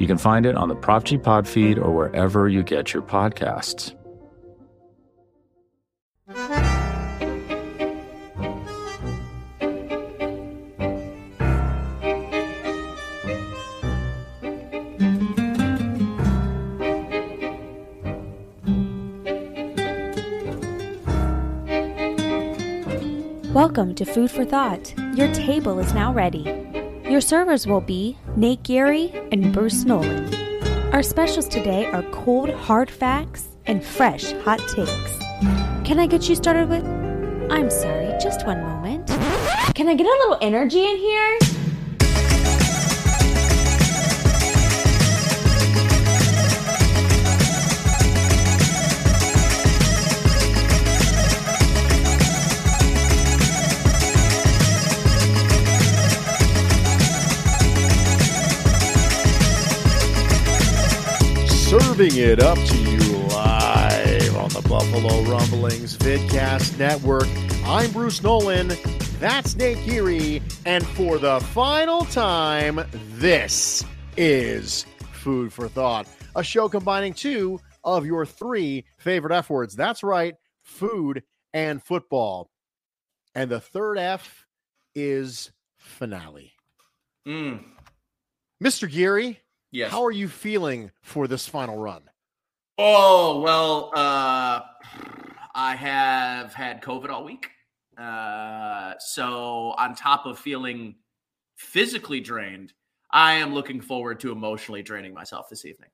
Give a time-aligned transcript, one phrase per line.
[0.00, 3.02] You can find it on the Prop G Pod feed or wherever you get your
[3.02, 3.94] podcasts.
[23.52, 24.94] Welcome to Food for Thought.
[25.14, 26.69] Your table is now ready.
[27.10, 30.32] Your servers will be Nate Geary and Bruce Nolan.
[30.92, 35.18] Our specials today are cold, hard facts and fresh, hot takes.
[35.84, 36.84] Can I get you started with?
[37.50, 39.08] I'm sorry, just one moment.
[39.74, 41.38] Can I get a little energy in here?
[62.00, 62.98] Serving it up to you
[63.28, 67.28] live on the Buffalo Rumblings Vidcast Network.
[67.66, 68.72] I'm Bruce Nolan.
[69.18, 70.40] That's Nate Geary.
[70.64, 72.80] And for the final time,
[73.16, 73.84] this
[74.16, 79.76] is Food for Thought, a show combining two of your three favorite F words.
[79.76, 82.48] That's right, food and football.
[83.34, 84.46] And the third F
[84.94, 86.54] is finale.
[87.28, 87.62] Mm,
[88.64, 88.90] Mr.
[88.90, 89.39] Geary,
[89.70, 89.90] yes.
[89.90, 92.02] how are you feeling for this final run?
[92.78, 94.60] oh well, uh,
[95.54, 97.50] I have had COVID all week,
[97.98, 100.96] uh, so on top of feeling
[101.56, 102.72] physically drained,
[103.10, 105.90] I am looking forward to emotionally draining myself this evening.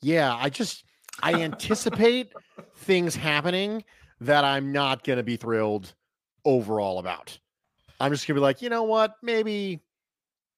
[0.00, 0.84] Yeah, I just
[1.22, 2.32] I anticipate
[2.76, 3.84] things happening
[4.20, 5.94] that I'm not going to be thrilled
[6.44, 7.36] overall about.
[8.00, 9.16] I'm just going to be like, you know what?
[9.22, 9.80] Maybe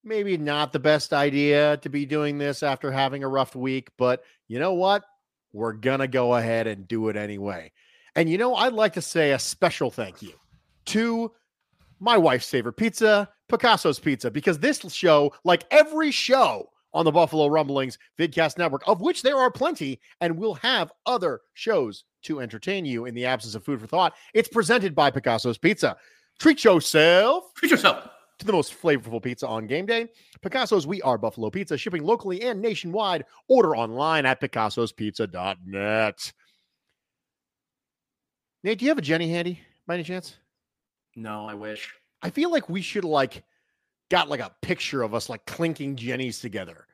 [0.06, 4.22] maybe not the best idea to be doing this after having a rough week, but
[4.48, 5.04] you know what?
[5.52, 7.72] We're going to go ahead and do it anyway.
[8.14, 10.32] And you know, I'd like to say a special thank you
[10.86, 11.32] to
[11.98, 17.48] my wife's favorite pizza, Picasso's Pizza, because this show, like every show on the Buffalo
[17.48, 22.84] Rumblings Vidcast Network, of which there are plenty, and we'll have other shows to entertain
[22.84, 24.14] you in the absence of food for thought.
[24.34, 25.96] It's presented by Picasso's Pizza.
[26.38, 28.08] Treat yourself Treat yourself.
[28.38, 30.08] To the most flavorful pizza on game day.
[30.42, 33.24] Picasso's We Are Buffalo Pizza, shipping locally and nationwide.
[33.48, 36.32] Order online at picassospizza.net.
[38.62, 40.36] Nate, do you have a Genny handy by any chance?
[41.14, 41.94] No, I wish.
[42.22, 43.42] I feel like we should like
[44.10, 46.86] got like a picture of us like clinking Gennies together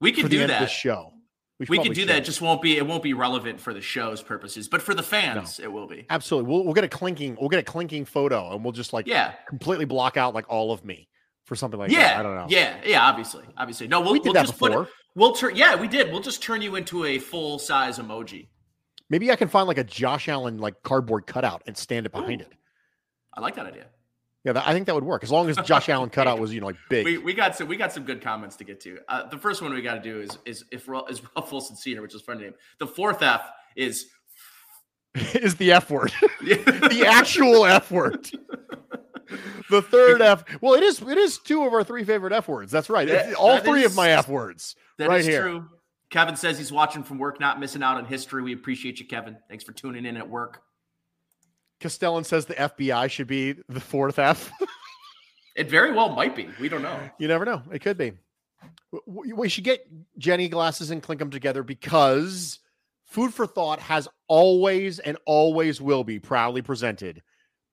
[0.00, 0.70] We could do of the that.
[0.70, 1.12] show.
[1.68, 2.16] We could do that.
[2.18, 2.76] It just won't be.
[2.78, 6.06] It won't be relevant for the show's purposes, but for the fans, it will be.
[6.08, 6.50] Absolutely.
[6.50, 7.36] We'll, we'll get a clinking.
[7.38, 9.32] We'll get a clinking photo, and we'll just like Yeah.
[9.46, 11.08] completely block out like all of me
[11.44, 11.98] for something like that.
[11.98, 12.18] yeah.
[12.18, 12.46] I don't know.
[12.48, 12.76] Yeah.
[12.84, 13.04] Yeah.
[13.06, 13.44] Obviously.
[13.58, 13.88] Obviously.
[13.88, 14.84] No, we'll, we that just put before.
[14.84, 14.88] it.
[15.14, 15.54] We'll turn.
[15.56, 16.10] Yeah, we did.
[16.12, 18.46] We'll just turn you into a full size emoji.
[19.10, 22.40] Maybe I can find like a Josh Allen like cardboard cutout and stand it behind
[22.40, 22.44] Ooh.
[22.44, 22.52] it.
[23.34, 23.86] I like that idea.
[24.44, 26.60] Yeah, that, I think that would work as long as Josh Allen cutout was you
[26.60, 27.04] know like big.
[27.04, 28.98] We, we got some we got some good comments to get to.
[29.08, 32.02] Uh, the first one we got to do is is if is Ralph Wilson Senior,
[32.02, 32.54] which is a friend name.
[32.78, 33.42] The fourth F
[33.76, 34.06] is
[35.34, 38.30] is the F word, the actual F word.
[39.68, 40.44] The third F.
[40.60, 41.00] Well, it is.
[41.00, 42.72] It is two of our three favorite F words.
[42.72, 43.06] That's right.
[43.06, 44.74] That- all that three of my F words.
[44.98, 45.42] That is right here.
[45.42, 45.68] true.
[46.10, 48.42] Kevin says he's watching from work, not missing out on history.
[48.42, 49.36] We appreciate you, Kevin.
[49.48, 50.60] Thanks for tuning in at work.
[51.80, 54.52] Castellan says the FBI should be the fourth F.
[55.56, 56.48] It very well might be.
[56.60, 56.98] We don't know.
[57.18, 57.60] you never know.
[57.72, 58.12] It could be.
[59.04, 59.84] We should get
[60.18, 62.60] Genny glasses and clink them together because
[63.04, 67.22] Food for Thought has always and always will be proudly presented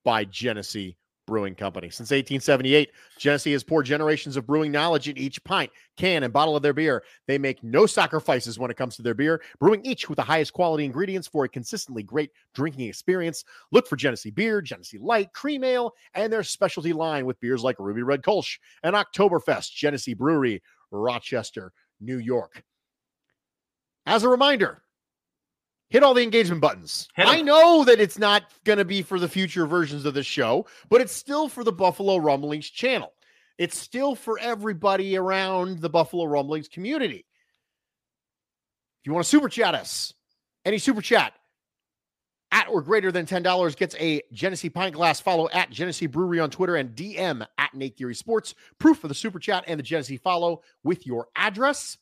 [0.04, 0.98] by Genesee
[1.28, 1.90] Brewing Company.
[1.90, 6.56] Since 1878, Genesee has poured generations of brewing knowledge in each pint, can, and bottle
[6.56, 7.04] of their beer.
[7.28, 10.54] They make no sacrifices when it comes to their beer, brewing each with the highest
[10.54, 13.44] quality ingredients for a consistently great drinking experience.
[13.72, 17.76] Look for Genesee Beer, Genesee Light, Cream Ale, and their specialty line with beers like
[17.78, 22.64] Ruby Red Kolsch and Oktoberfest, Genesee Brewery, Rochester, New York.
[24.06, 24.82] As a reminder,
[25.89, 27.07] hit all the engagement buttons.
[27.18, 30.66] I know that it's not going to be for the future versions of the show,
[30.89, 33.13] but it's still for the Buffalo Rumblings channel.
[33.57, 37.25] It's still for everybody around the Buffalo Rumblings community.
[39.01, 40.13] If you want to super chat us,
[40.66, 41.34] any super chat
[42.51, 45.19] at or greater than $10 gets a Genesee pint glass.
[45.19, 48.54] Follow at Genesee Brewery on Twitter and DM at Nate Geary Sports.
[48.80, 51.98] Proof of the super chat and the Genesee follow with your address,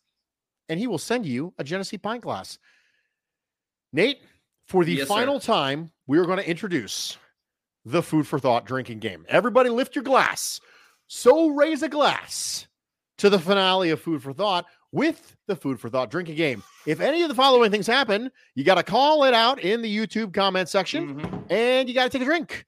[0.70, 2.58] and he will send you a Genesee pint glass.
[3.96, 4.22] Nate,
[4.68, 7.18] for the Yes, final time, we are going to introduce
[7.86, 9.26] the food for thought drinking game.
[9.30, 10.60] Everybody lift your glass.
[11.08, 12.68] So raise a glass
[13.20, 16.64] to the finale of Food for Thought with the Food for Thought drinking game.
[16.86, 19.98] If any of the following things happen, you got to call it out in the
[19.98, 21.52] YouTube comment section Mhm.
[21.52, 22.66] and you got to take a drink.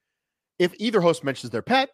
[0.59, 1.89] If either host mentions their pet,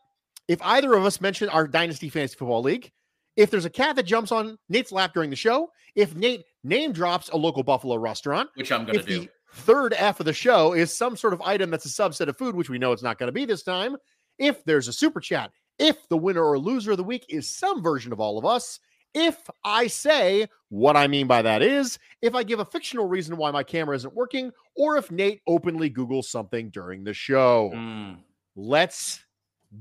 [0.47, 2.91] if either of us mention our Dynasty Fantasy Football League,
[3.35, 6.91] if there's a cat that jumps on Nate's lap during the show, if Nate name
[6.93, 9.19] drops a local Buffalo restaurant, Which I'm going to do.
[9.21, 12.37] the third F of the show is some sort of item that's a subset of
[12.37, 13.95] food, which we know it's not going to be this time,
[14.39, 17.81] if there's a super chat, if the winner or loser of the week is some
[17.83, 18.79] version of all of us,
[19.13, 23.37] if I say what I mean by that is, if I give a fictional reason
[23.37, 27.71] why my camera isn't working, or if Nate openly Googles something during the show.
[27.75, 28.17] Mm,
[28.55, 29.23] Let's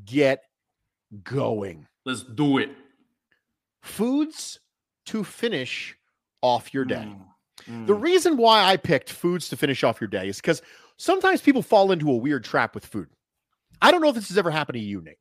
[0.04, 0.42] get
[1.24, 1.86] going.
[2.04, 2.70] let's do it.
[3.82, 4.60] Foods
[5.06, 5.96] to finish
[6.42, 7.08] off your day.
[7.68, 8.02] Mm, The mm.
[8.02, 10.60] reason why I picked foods to finish off your day is because
[10.96, 13.08] sometimes people fall into a weird trap with food.
[13.80, 15.18] I don't know if this has ever happened to you, Nate,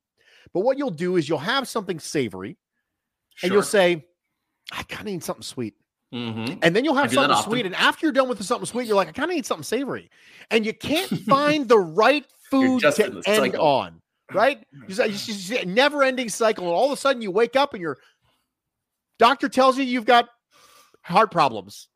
[0.54, 2.58] but what you'll do is you'll have something savory
[3.42, 4.06] and you'll say,
[4.72, 5.76] I kind of need something sweet.
[6.14, 6.60] Mhm.
[6.62, 7.66] And then you'll have something sweet.
[7.66, 9.64] And after you're done with the something sweet, you're like, I kind of need something
[9.64, 10.10] savory.
[10.50, 13.62] And you can't find the right food to end cycle.
[13.66, 14.02] on,
[14.34, 14.64] right?
[14.90, 16.66] It's just a never ending cycle.
[16.66, 17.98] And all of a sudden you wake up and your
[19.20, 20.28] doctor tells you you've got
[21.02, 21.88] heart problems.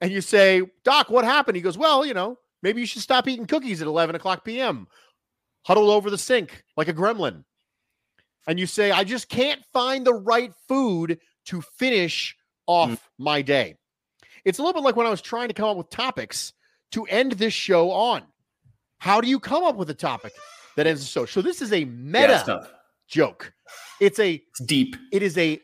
[0.00, 1.56] And you say, Doc, what happened?
[1.56, 4.86] He goes, Well, you know, maybe you should stop eating cookies at 11 o'clock p.m.,
[5.64, 7.44] huddled over the sink like a gremlin.
[8.48, 12.36] And you say, I just can't find the right food to finish
[12.66, 12.98] off Mm.
[13.18, 13.76] my day.
[14.44, 16.52] It's a little bit like when I was trying to come up with topics
[16.92, 18.22] to end this show on.
[18.98, 20.32] How do you come up with a topic
[20.76, 21.26] that ends the show?
[21.26, 22.72] So this is a meta tough.
[23.08, 23.52] joke.
[24.00, 24.96] It's a It's deep.
[25.12, 25.60] it is a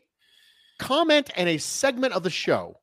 [0.79, 2.79] comment and a segment of the show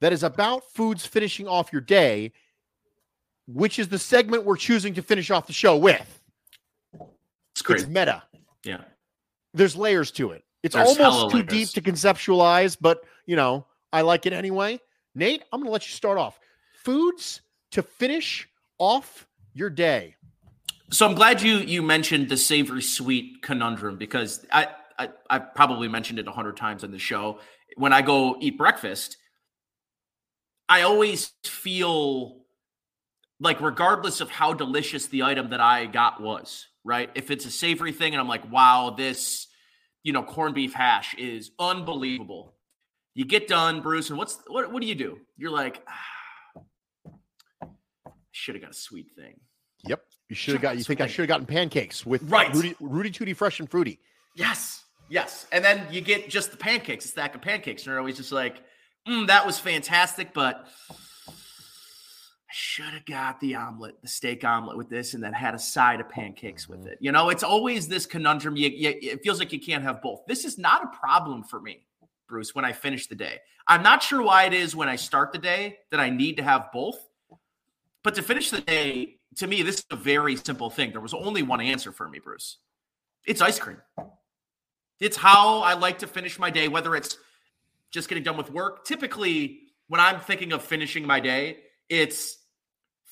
[0.00, 2.32] that is about foods finishing off your day,
[3.48, 6.20] which is the segment we're choosing to finish off the show with.
[7.52, 7.80] It's great.
[7.80, 8.22] It's meta.
[8.62, 8.82] yeah.
[9.52, 10.44] There's layers to it.
[10.62, 14.78] It's There's almost too deep to conceptualize, but you know, I like it anyway.
[15.14, 16.38] Nate, I'm going to let you start off.
[16.84, 17.40] Foods
[17.72, 18.48] to finish
[18.78, 20.14] off your day.
[20.90, 24.68] So I'm glad you you mentioned the savory sweet conundrum because I
[25.00, 27.40] I I probably mentioned it a hundred times on the show.
[27.76, 29.16] When I go eat breakfast,
[30.68, 32.42] I always feel
[33.40, 37.08] like regardless of how delicious the item that I got was, right?
[37.14, 39.46] If it's a savory thing and I'm like, wow, this,
[40.02, 42.54] you know, corned beef hash is unbelievable.
[43.14, 45.18] You get done, Bruce, and what's what what do you do?
[45.38, 47.70] You're like, ah,
[48.32, 49.40] should have got a sweet thing.
[49.86, 50.02] Yep.
[50.28, 52.54] You should have got you think I should have gotten pancakes with Right.
[52.54, 53.98] Rooty Rooty Tooty Fresh and Fruity.
[54.36, 54.79] Yes,
[55.10, 55.46] yes.
[55.52, 58.32] And then you get just the pancakes, a stack of pancakes, and you're always just
[58.32, 58.62] like,
[59.06, 64.88] mm, that was fantastic, but I should have got the omelet, the steak omelet with
[64.88, 66.98] this, and then had a side of pancakes with it.
[67.00, 68.56] You know, it's always this conundrum.
[68.56, 70.22] You, you, it feels like you can't have both.
[70.26, 71.86] This is not a problem for me,
[72.28, 73.38] Bruce, when I finish the day.
[73.68, 76.42] I'm not sure why it is when I start the day that I need to
[76.42, 76.98] have both.
[78.02, 80.90] But to finish the day, to me, this is a very simple thing.
[80.90, 82.56] There was only one answer for me, Bruce.
[83.26, 83.76] It's ice cream.
[85.00, 87.18] It's how I like to finish my day, whether it's
[87.90, 88.84] just getting done with work.
[88.84, 92.38] Typically, when I'm thinking of finishing my day, it's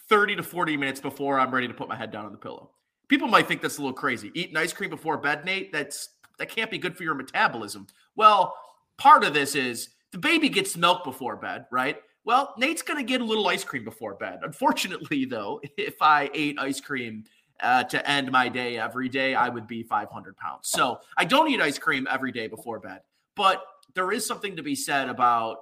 [0.08, 2.70] 30 to 40 minutes before I'm ready to put my head down on the pillow.
[3.08, 4.30] People might think that's a little crazy.
[4.34, 7.86] Eating ice cream before bed, Nate, that's that can't be good for your metabolism.
[8.14, 8.54] Well,
[8.96, 11.96] part of this is the baby gets milk before bed, right?
[12.24, 14.40] Well, Nate's going to get a little ice cream before bed.
[14.42, 17.24] Unfortunately, though, if I ate ice cream
[17.60, 20.68] uh, to end my day every day, I would be 500 pounds.
[20.68, 23.00] So I don't eat ice cream every day before bed.
[23.36, 23.62] But
[23.94, 25.58] there is something to be said about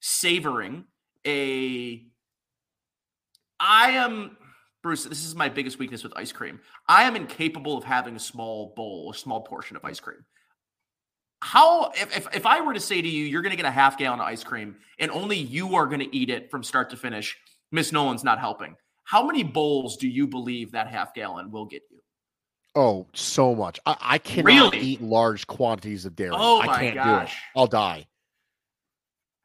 [0.00, 0.84] savoring
[1.26, 2.04] a.
[3.60, 4.36] I am,
[4.82, 6.60] Bruce, this is my biggest weakness with ice cream.
[6.86, 10.24] I am incapable of having a small bowl, a small portion of ice cream.
[11.40, 13.70] How, if, if, if I were to say to you, you're going to get a
[13.70, 16.90] half gallon of ice cream and only you are going to eat it from start
[16.90, 17.36] to finish,
[17.70, 18.76] Miss Nolan's not helping.
[19.08, 21.98] How many bowls do you believe that half gallon will get you?
[22.74, 23.80] Oh, so much.
[23.86, 24.78] I, I cannot Really?
[24.80, 26.32] eat large quantities of dairy.
[26.34, 27.04] Oh I my can't do it.
[27.04, 27.36] gosh.
[27.56, 28.06] I'll die.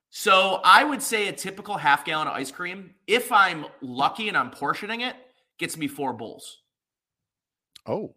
[0.09, 4.37] So I would say a typical half gallon of ice cream, if I'm lucky and
[4.37, 5.15] I'm portioning it,
[5.57, 6.59] gets me four bowls.
[7.85, 8.13] Oh.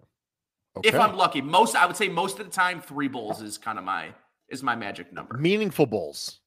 [0.77, 0.89] Okay.
[0.91, 3.79] If I'm lucky, most I would say most of the time three bowls is kind
[3.79, 4.09] of my
[4.49, 5.37] is my magic number.
[5.39, 6.41] meaningful bowls.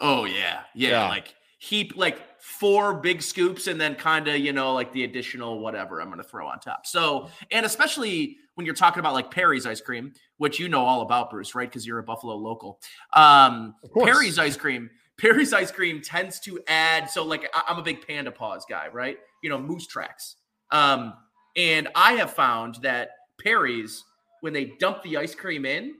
[0.00, 1.08] Oh yeah, yeah, Yeah.
[1.08, 5.60] Like heap like four big scoops and then kind of, you know, like the additional
[5.60, 6.86] whatever I'm going to throw on top.
[6.86, 11.02] So, and especially when you're talking about like Perry's ice cream, which you know all
[11.02, 11.68] about, Bruce, right?
[11.68, 12.80] Because you're a Buffalo local.
[13.12, 14.88] Um, Perry's ice cream,
[15.18, 17.10] Perry's ice cream tends to add.
[17.10, 19.18] So, like, I- I'm a big Panda Paws guy, right?
[19.42, 20.36] You know, moose tracks.
[20.70, 21.14] Um,
[21.56, 23.10] and I have found that
[23.42, 24.04] Perry's,
[24.42, 25.94] when they dump the ice cream in,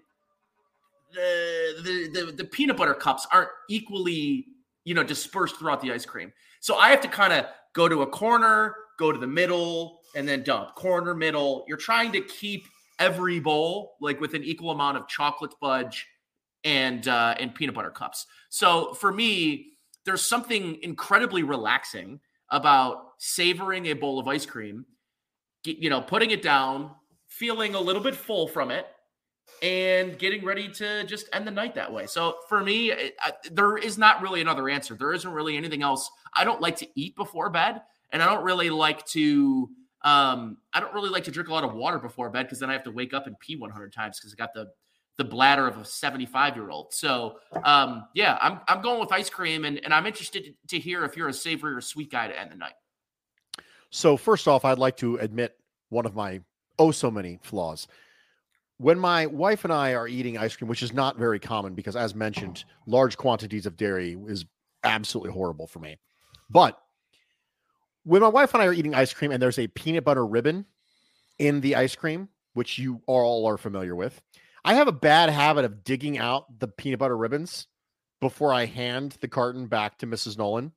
[1.13, 4.47] the, the the the peanut butter cups aren't equally
[4.89, 6.33] you know dispersed throughout the ice cream.
[6.61, 10.27] So I have to kind of go to a corner, go to the middle, and
[10.27, 11.67] then dump corner middle.
[11.69, 12.67] You're trying to keep
[12.99, 16.07] every bowl like with an equal amount of chocolate fudge
[16.65, 18.27] and uh, and peanut butter cups.
[18.49, 19.73] So for me,
[20.07, 24.87] there's something incredibly relaxing about savoring a bowl of ice cream,
[25.67, 26.93] you know, putting it down,
[27.27, 28.87] feeling a little bit full from it,
[29.63, 32.07] and getting ready to just end the night that way.
[32.07, 34.95] So for me, I, there is not really another answer.
[34.95, 36.11] There isn't really anything else.
[36.35, 39.69] I don't like to eat before bed, and I don't really like to.
[40.03, 42.71] Um, I don't really like to drink a lot of water before bed because then
[42.71, 44.69] I have to wake up and pee 100 times because I got the
[45.19, 46.95] the bladder of a 75 year old.
[46.95, 51.05] So um, yeah, I'm I'm going with ice cream, and and I'm interested to hear
[51.05, 52.75] if you're a savory or sweet guy to end the night.
[53.91, 55.57] So first off, I'd like to admit
[55.89, 56.41] one of my
[56.79, 57.89] oh so many flaws.
[58.79, 61.97] When my wife and I are eating ice cream, which is not very common because,
[61.97, 64.45] as mentioned, large quantities of dairy is
[64.85, 65.99] absolutely horrible for me.
[66.49, 66.81] But
[68.05, 70.65] when my wife and I are eating ice cream and there's a peanut butter ribbon
[71.39, 74.21] in the ice cream, which you all are familiar with,
[74.65, 77.67] I have a bad habit of digging out the peanut butter ribbons
[78.21, 80.39] before I hand the carton back to Mrs.
[80.39, 80.73] Nolan.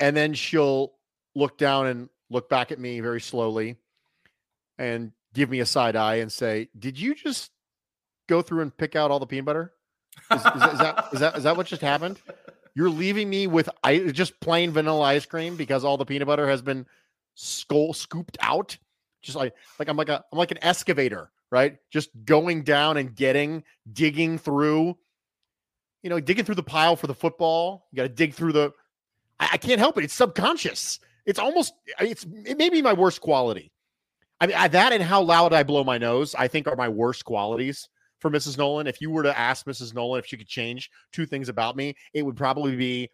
[0.00, 0.94] And then she'll
[1.34, 3.76] look down and look back at me very slowly
[4.78, 7.50] and give me a side eye and say, Did you just
[8.28, 9.72] go through and pick out all the peanut butter?
[10.30, 12.20] Is, is, that, is, that, is, that, is that what just happened?
[12.74, 16.48] You're leaving me with I, just plain vanilla ice cream because all the peanut butter
[16.48, 16.86] has been
[17.34, 18.76] skull scooped out.
[19.22, 21.78] Just like like I'm like a I'm like an excavator, right?
[21.90, 24.96] Just going down and getting digging through,
[26.02, 27.88] you know, digging through the pile for the football.
[27.90, 28.72] You got to dig through the.
[29.40, 30.04] I, I can't help it.
[30.04, 31.00] It's subconscious.
[31.26, 33.72] It's almost it's it may be my worst quality.
[34.40, 36.34] I mean I, that and how loud I blow my nose.
[36.34, 37.88] I think are my worst qualities
[38.20, 38.58] for Mrs.
[38.58, 38.86] Nolan.
[38.86, 39.94] If you were to ask Mrs.
[39.94, 43.10] Nolan if she could change two things about me, it would probably be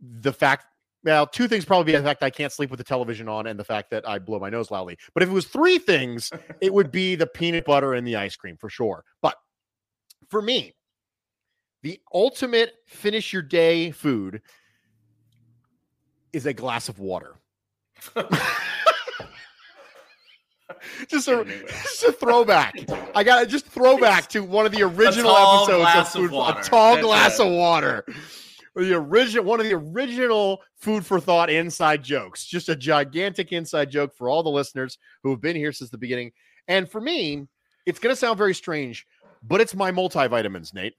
[0.00, 0.66] the fact.
[1.04, 3.60] Well, two things probably be the fact I can't sleep with the television on and
[3.60, 4.98] the fact that I blow my nose loudly.
[5.14, 8.34] But if it was three things, it would be the peanut butter and the ice
[8.34, 9.04] cream for sure.
[9.22, 9.36] But
[10.28, 10.74] for me,
[11.82, 14.42] the ultimate finish your day food
[16.32, 17.36] is a glass of water.
[21.08, 22.74] just a just a throwback.
[23.14, 26.32] I got to just throwback to one of the original episodes of food.
[26.32, 27.46] Of a tall That's glass it.
[27.46, 28.04] of water.
[28.74, 32.44] The original one of the original food for thought inside jokes.
[32.44, 35.98] Just a gigantic inside joke for all the listeners who have been here since the
[35.98, 36.32] beginning.
[36.68, 37.46] And for me,
[37.86, 39.06] it's going to sound very strange,
[39.42, 40.94] but it's my multivitamins, Nate.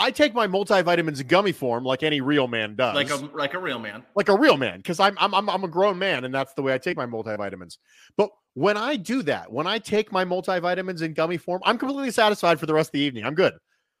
[0.00, 2.94] I take my multivitamins in gummy form like any real man does.
[2.94, 4.02] Like a like a real man.
[4.16, 6.62] Like a real man because I'm, I'm I'm I'm a grown man and that's the
[6.62, 7.76] way I take my multivitamins.
[8.16, 12.10] But when I do that, when I take my multivitamins in gummy form, I'm completely
[12.12, 13.26] satisfied for the rest of the evening.
[13.26, 13.52] I'm good.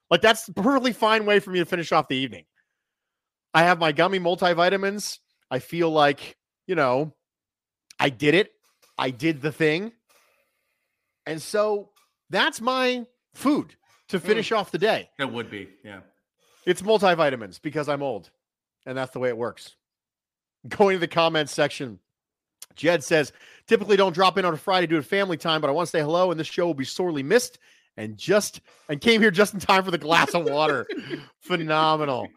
[0.08, 2.46] Like that's a perfectly fine way for me to finish off the evening.
[3.52, 5.18] I have my gummy multivitamins.
[5.50, 7.14] I feel like, you know,
[7.98, 8.52] I did it.
[8.96, 9.92] I did the thing.
[11.26, 11.90] And so
[12.30, 13.04] that's my
[13.34, 13.76] food
[14.10, 14.26] to hmm.
[14.26, 14.56] finish mm.
[14.56, 15.08] off the day.
[15.18, 16.00] It would be, yeah.
[16.66, 18.30] It's multivitamins because I'm old,
[18.86, 19.76] and that's the way it works.
[20.68, 21.98] Going to the comments section,
[22.76, 23.32] Jed says,
[23.66, 25.90] typically don't drop in on a Friday due to family time, but I want to
[25.90, 27.58] say hello, and this show will be sorely missed.
[27.96, 30.86] And just and came here just in time for the glass of water.
[31.40, 32.28] Phenomenal.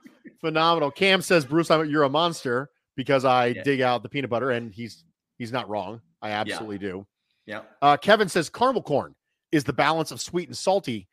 [0.42, 0.92] Phenomenal.
[0.92, 3.64] Cam says, Bruce, I'm, you're a monster because I yeah.
[3.64, 5.06] dig out the peanut butter, and he's
[5.38, 6.02] he's not wrong.
[6.22, 6.92] I absolutely yeah.
[6.92, 7.08] do.
[7.46, 7.62] Yeah.
[7.82, 9.16] Uh, Kevin says caramel corn
[9.52, 11.08] is the balance of sweet and salty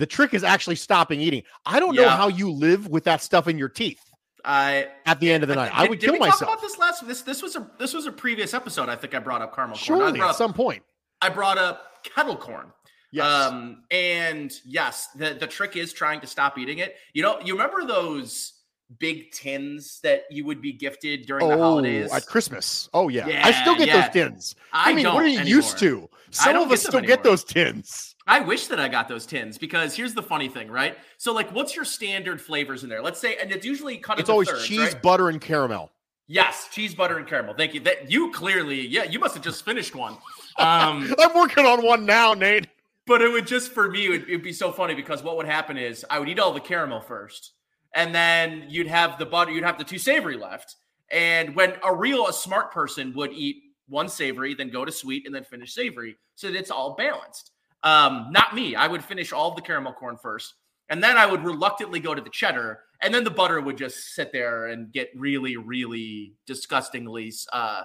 [0.00, 1.42] the trick is actually stopping eating.
[1.66, 2.02] I don't yeah.
[2.02, 4.00] know how you live with that stuff in your teeth.
[4.42, 6.38] I at the end of the night, I, I would did kill we myself.
[6.40, 8.88] Talk about this last this this was a this was a previous episode.
[8.88, 10.30] I think I brought up caramel Surely, corn.
[10.30, 10.82] at some point.
[11.20, 12.72] I brought up kettle corn.
[13.12, 13.26] Yes.
[13.26, 16.96] Um, and yes, the the trick is trying to stop eating it.
[17.12, 18.54] You know, you remember those
[18.98, 22.88] big tins that you would be gifted during oh, the holidays at Christmas.
[22.94, 24.00] Oh yeah, yeah I still get yeah.
[24.00, 24.54] those tins.
[24.72, 25.56] I, I mean, what are you anymore.
[25.56, 26.08] used to?
[26.30, 27.16] Some of us still anymore.
[27.16, 28.09] get those tins.
[28.30, 30.96] I wish that I got those tins because here's the funny thing, right?
[31.18, 33.02] So, like, what's your standard flavors in there?
[33.02, 34.20] Let's say, and it's usually cut.
[34.20, 35.02] It's always thirds, cheese, right?
[35.02, 35.90] butter, and caramel.
[36.28, 37.54] Yes, cheese, butter, and caramel.
[37.54, 37.80] Thank you.
[37.80, 40.12] That you clearly, yeah, you must have just finished one.
[40.58, 42.68] Um, I'm working on one now, Nate.
[43.04, 45.46] But it would just for me, it would it'd be so funny because what would
[45.46, 47.54] happen is I would eat all the caramel first,
[47.96, 50.76] and then you'd have the butter, you'd have the two savory left.
[51.10, 53.56] And when a real, a smart person would eat
[53.88, 57.50] one savory, then go to sweet, and then finish savory, so that it's all balanced.
[57.82, 58.74] Um, not me.
[58.74, 60.54] I would finish all the caramel corn first,
[60.88, 64.14] and then I would reluctantly go to the cheddar, and then the butter would just
[64.14, 67.82] sit there and get really, really disgustingly uh,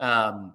[0.00, 0.54] um,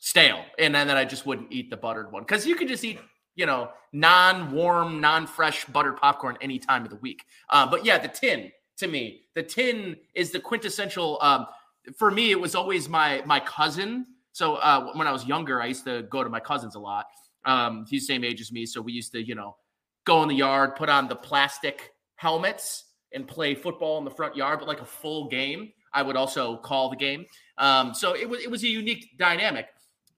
[0.00, 2.84] stale, and then, then I just wouldn't eat the buttered one because you could just
[2.84, 2.98] eat
[3.36, 7.24] you know, non-warm, non-fresh buttered popcorn any time of the week.
[7.50, 11.18] Uh, but yeah, the tin to me, the tin is the quintessential.
[11.20, 11.46] Um,
[11.96, 14.06] for me, it was always my my cousin.
[14.32, 17.06] So uh, when I was younger, I used to go to my cousins a lot.
[17.46, 19.56] Um, he's the same age as me, so we used to, you know,
[20.04, 24.36] go in the yard, put on the plastic helmets, and play football in the front
[24.36, 25.72] yard, but like a full game.
[25.92, 27.24] I would also call the game.
[27.56, 29.68] Um, so it was it was a unique dynamic.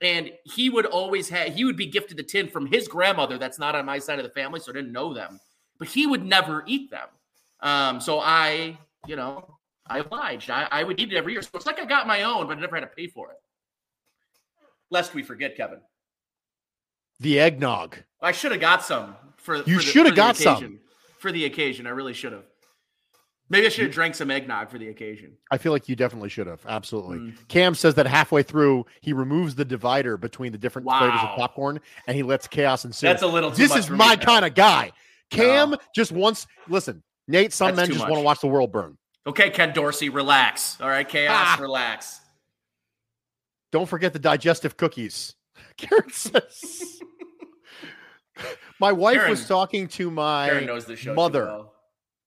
[0.00, 3.58] And he would always have he would be gifted the tin from his grandmother that's
[3.58, 5.40] not on my side of the family so i didn't know them
[5.76, 7.08] but he would never eat them.
[7.60, 10.50] Um, so i you know i obliged.
[10.50, 11.42] I, I would eat it every year.
[11.42, 13.38] So it's like i got my own but i never had to pay for it.
[14.90, 15.80] Lest we forget kevin
[17.20, 20.78] the eggnog i should have got some for you should have got some
[21.18, 22.44] for the occasion i really should have
[23.50, 25.32] Maybe I should have drank some eggnog for the occasion.
[25.50, 26.60] I feel like you definitely should have.
[26.68, 27.18] Absolutely.
[27.18, 27.48] Mm.
[27.48, 30.98] Cam says that halfway through, he removes the divider between the different wow.
[30.98, 33.06] flavors of popcorn and he lets chaos ensue.
[33.06, 34.92] That's a little This is my kind of guy.
[35.30, 35.78] Cam no.
[35.94, 38.98] just wants, listen, Nate, some That's men just want to watch the world burn.
[39.26, 40.78] Okay, Ken Dorsey, relax.
[40.80, 41.58] All right, chaos, ah.
[41.60, 42.20] relax.
[43.72, 45.34] Don't forget the digestive cookies.
[45.78, 47.00] Karen says.
[48.78, 50.68] my wife Karen, was talking to my
[51.14, 51.44] mother.
[51.46, 51.72] Well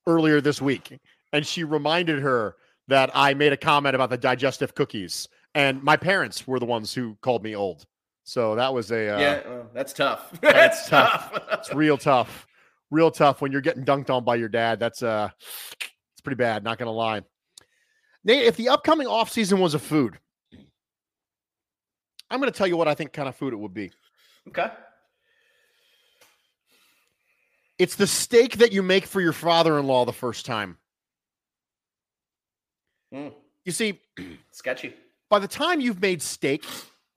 [0.07, 0.99] earlier this week,
[1.33, 2.55] and she reminded her
[2.87, 6.93] that I made a comment about the digestive cookies, and my parents were the ones
[6.93, 7.85] who called me old.
[8.23, 10.31] So that was a uh, yeah, well, that's tough.
[10.41, 11.37] that's tough.
[11.53, 12.47] it's real tough,
[12.89, 14.79] real tough when you're getting dunked on by your dad.
[14.79, 15.29] That's uh,
[15.79, 16.63] it's pretty bad.
[16.63, 17.21] Not gonna lie.
[18.23, 20.19] Nate, if the upcoming off season was a food,
[22.31, 23.91] I'm going to tell you what I think kind of food it would be.
[24.47, 24.67] Okay.
[27.77, 30.77] It's the steak that you make for your father-in-law the first time.
[33.13, 33.33] Mm.
[33.65, 33.99] You see,
[34.51, 34.93] sketchy.
[35.29, 36.63] By the time you've made steak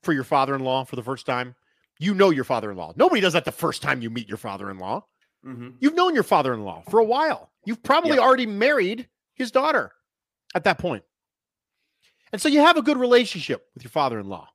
[0.02, 1.54] for your father-in-law for the first time,
[2.00, 2.94] you know your father-in-law.
[2.96, 5.04] Nobody does that the first time you meet your father-in-law.
[5.46, 5.68] Mm-hmm.
[5.78, 7.50] You've known your father-in-law for a while.
[7.64, 8.20] You've probably yep.
[8.20, 9.92] already married his daughter
[10.54, 11.04] at that point.
[12.32, 14.48] And so you have a good relationship with your father-in-law.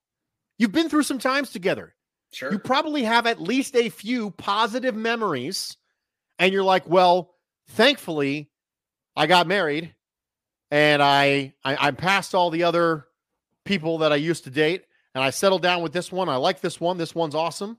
[0.60, 1.96] You've been through some times together.
[2.32, 2.52] Sure.
[2.52, 5.78] You probably have at least a few positive memories
[6.40, 7.36] and you're like, well,
[7.70, 8.50] thankfully,
[9.16, 9.94] I got married,
[10.72, 13.06] and I, I I'm past all the other
[13.66, 16.30] people that I used to date, and I settled down with this one.
[16.30, 16.98] I like this one.
[16.98, 17.78] This one's awesome.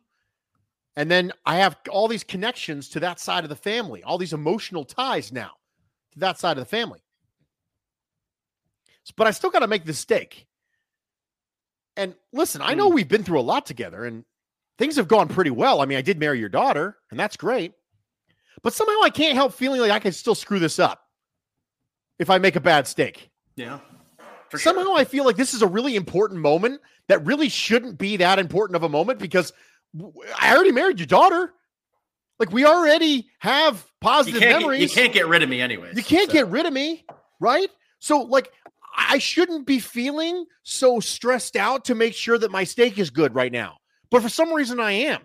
[0.97, 4.33] And then I have all these connections to that side of the family, all these
[4.33, 5.53] emotional ties now
[6.13, 7.01] to that side of the family.
[9.17, 10.47] But I still got to make the steak.
[11.97, 12.95] And listen, I know hmm.
[12.95, 14.25] we've been through a lot together and
[14.81, 15.83] things have gone pretty well.
[15.83, 17.75] I mean, I did marry your daughter, and that's great.
[18.63, 21.03] But somehow I can't help feeling like I can still screw this up
[22.19, 23.31] if I make a bad steak.
[23.57, 23.81] Yeah.
[24.55, 24.99] somehow sure.
[24.99, 28.77] I feel like this is a really important moment that really shouldn't be that important
[28.77, 29.53] of a moment because
[30.39, 31.53] I already married your daughter.
[32.39, 34.81] Like we already have positive you memories.
[34.81, 35.93] Get, you can't get rid of me anyway.
[35.95, 36.33] You can't so.
[36.33, 37.05] get rid of me,
[37.39, 37.69] right?
[37.99, 38.51] So like
[39.09, 43.35] I shouldn't be feeling so stressed out to make sure that my steak is good
[43.35, 43.79] right now.
[44.11, 45.23] But for some reason I am.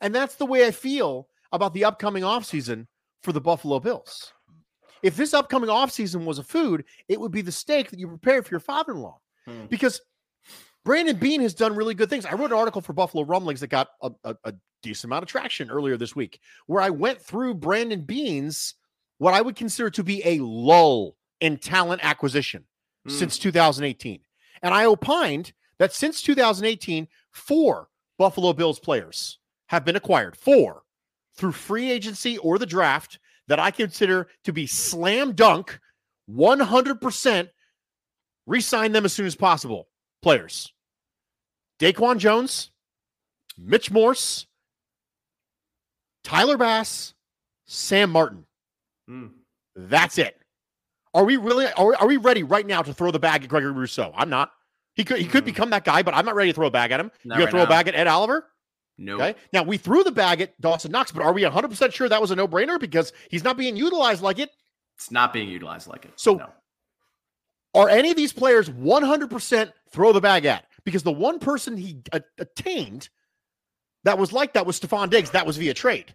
[0.00, 2.86] And that's the way I feel about the upcoming offseason
[3.22, 4.32] for the Buffalo Bills.
[5.02, 8.42] If this upcoming offseason was a food, it would be the steak that you prepare
[8.42, 9.20] for your father in law.
[9.46, 9.66] Hmm.
[9.68, 10.00] Because
[10.84, 12.26] Brandon Beane has done really good things.
[12.26, 15.28] I wrote an article for Buffalo Rumblings that got a, a, a decent amount of
[15.28, 18.74] traction earlier this week, where I went through Brandon Beane's
[19.18, 22.64] what I would consider to be a lull in talent acquisition
[23.06, 23.12] hmm.
[23.12, 24.20] since 2018.
[24.62, 27.88] And I opined that since 2018, four
[28.18, 29.38] Buffalo Bills players
[29.68, 30.36] have been acquired.
[30.36, 30.82] Four
[31.36, 35.78] through free agency or the draft that I consider to be slam dunk
[36.30, 37.48] 100%
[38.46, 39.88] resign them as soon as possible.
[40.22, 40.72] Players
[41.78, 42.70] Daquan Jones,
[43.58, 44.46] Mitch Morse,
[46.24, 47.14] Tyler Bass,
[47.66, 48.46] Sam Martin.
[49.08, 49.30] Mm.
[49.76, 50.38] That's it.
[51.16, 53.48] Are we really are we, are we ready right now to throw the bag at
[53.48, 54.12] Gregory Rousseau?
[54.14, 54.52] I'm not.
[54.92, 55.46] He could he could mm.
[55.46, 57.10] become that guy, but I'm not ready to throw a bag at him.
[57.24, 57.64] Not you gonna right throw now.
[57.64, 58.46] a bag at Ed Oliver?
[58.98, 59.14] No.
[59.14, 59.34] Okay.
[59.50, 62.32] Now we threw the bag at Dawson Knox, but are we 100% sure that was
[62.32, 64.50] a no brainer because he's not being utilized like it?
[64.96, 66.12] It's not being utilized like it.
[66.16, 66.48] So, no.
[67.74, 70.66] are any of these players 100% throw the bag at?
[70.84, 73.08] Because the one person he a- attained
[74.04, 75.30] that was like that was Stefon Diggs.
[75.30, 76.14] That was via trade.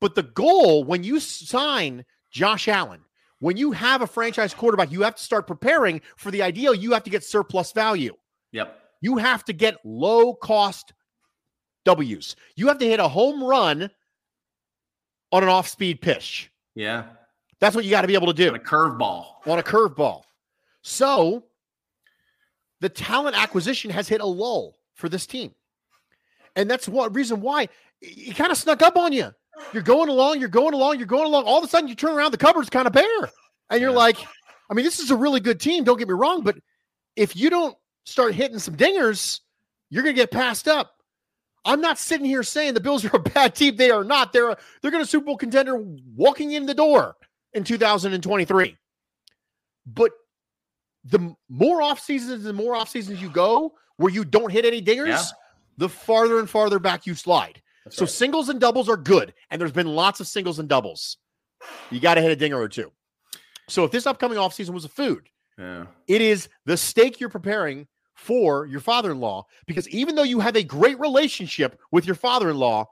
[0.00, 3.00] But the goal when you sign Josh Allen.
[3.40, 6.74] When you have a franchise quarterback, you have to start preparing for the ideal.
[6.74, 8.14] You have to get surplus value.
[8.52, 8.78] Yep.
[9.02, 10.92] You have to get low cost
[11.84, 12.34] W's.
[12.56, 13.90] You have to hit a home run
[15.32, 16.50] on an off speed pitch.
[16.74, 17.04] Yeah.
[17.60, 19.26] That's what you got to be able to do On a curveball.
[19.46, 20.22] on a curveball.
[20.82, 21.44] So
[22.80, 25.54] the talent acquisition has hit a lull for this team.
[26.54, 27.68] And that's what reason why
[28.00, 29.30] it kind of snuck up on you.
[29.72, 31.44] You're going along, you're going along, you're going along.
[31.44, 33.30] All of a sudden, you turn around, the cupboard's kind of bare.
[33.70, 33.96] And you're Yeah.
[33.96, 34.18] like,
[34.70, 35.84] I mean, this is a really good team.
[35.84, 36.42] Don't get me wrong.
[36.42, 36.56] But
[37.16, 39.40] if you don't start hitting some dingers,
[39.90, 40.92] you're going to get passed up.
[41.64, 43.76] I'm not sitting here saying the Bills are a bad team.
[43.76, 44.32] They are not.
[44.32, 45.76] They're a, they're going to Super Bowl contender
[46.14, 47.16] walking in the door
[47.54, 48.76] in 2023.
[49.86, 50.12] But
[51.04, 54.82] the more off seasons and more off seasons you go where you don't hit any
[54.82, 55.22] dingers, Yeah.
[55.78, 57.62] the farther and farther back you slide.
[57.86, 58.10] That's So right.
[58.10, 61.18] singles and doubles are good, and there's been lots of singles and doubles.
[61.90, 62.90] You got to hit a dinger or two.
[63.68, 65.86] So if this upcoming offseason was a food, yeah.
[66.08, 70.64] it is the steak you're preparing for your father-in-law because even though you have a
[70.64, 72.86] great relationship with your father-in-law,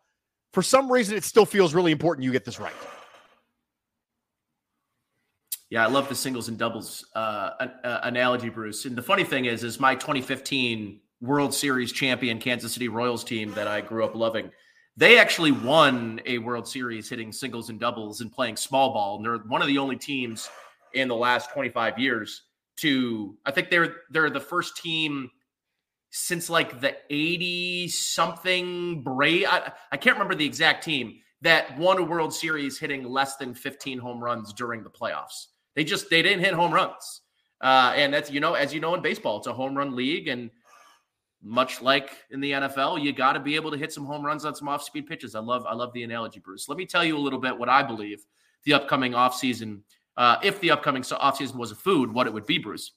[0.53, 2.75] for some reason it still feels really important you get this right.
[5.71, 7.51] Yeah, I love the singles and doubles uh,
[7.83, 8.85] uh, analogy, Bruce.
[8.85, 13.53] And the funny thing is, is my 2015 World Series champion Kansas City Royals team
[13.55, 14.53] that I grew up loving.
[14.97, 19.17] They actually won a World Series hitting singles and doubles and playing small ball.
[19.17, 20.49] And they're one of the only teams
[20.93, 22.43] in the last 25 years
[22.79, 23.37] to.
[23.45, 25.31] I think they're they're the first team
[26.11, 29.45] since like the 80 something Bray.
[29.45, 33.53] I, I can't remember the exact team that won a World Series hitting less than
[33.53, 35.47] 15 home runs during the playoffs.
[35.75, 37.23] They just they didn't hit home runs,
[37.61, 40.29] uh, and that's you know as you know in baseball, it's a home run league,
[40.29, 40.51] and
[41.45, 44.45] much like in the NFL, you got to be able to hit some home runs
[44.45, 45.35] on some off speed pitches.
[45.35, 46.69] I love I love the analogy, Bruce.
[46.69, 48.25] Let me tell you a little bit what I believe
[48.65, 49.81] the upcoming offseason,
[50.17, 52.93] uh, if the upcoming so- offseason was a food, what it would be, Bruce.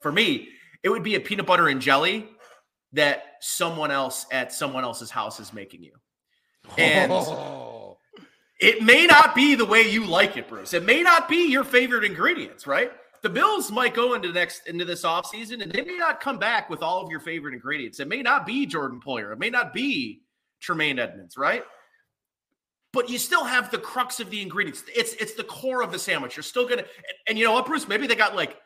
[0.00, 0.48] For me,
[0.82, 2.28] it would be a peanut butter and jelly
[2.92, 5.92] that someone else at someone else's house is making you.
[6.76, 7.10] And
[8.60, 10.74] it may not be the way you like it, Bruce.
[10.74, 12.92] It may not be your favorite ingredients, right?
[13.22, 16.70] The Bills might go into next into this offseason and they may not come back
[16.70, 18.00] with all of your favorite ingredients.
[18.00, 19.32] It may not be Jordan Poyer.
[19.32, 20.22] It may not be
[20.60, 21.62] Tremaine Edmunds, right?
[22.92, 24.82] But you still have the crux of the ingredients.
[24.94, 26.36] It's it's the core of the sandwich.
[26.36, 27.86] You're still gonna and, and you know what, Bruce?
[27.86, 28.56] Maybe they got like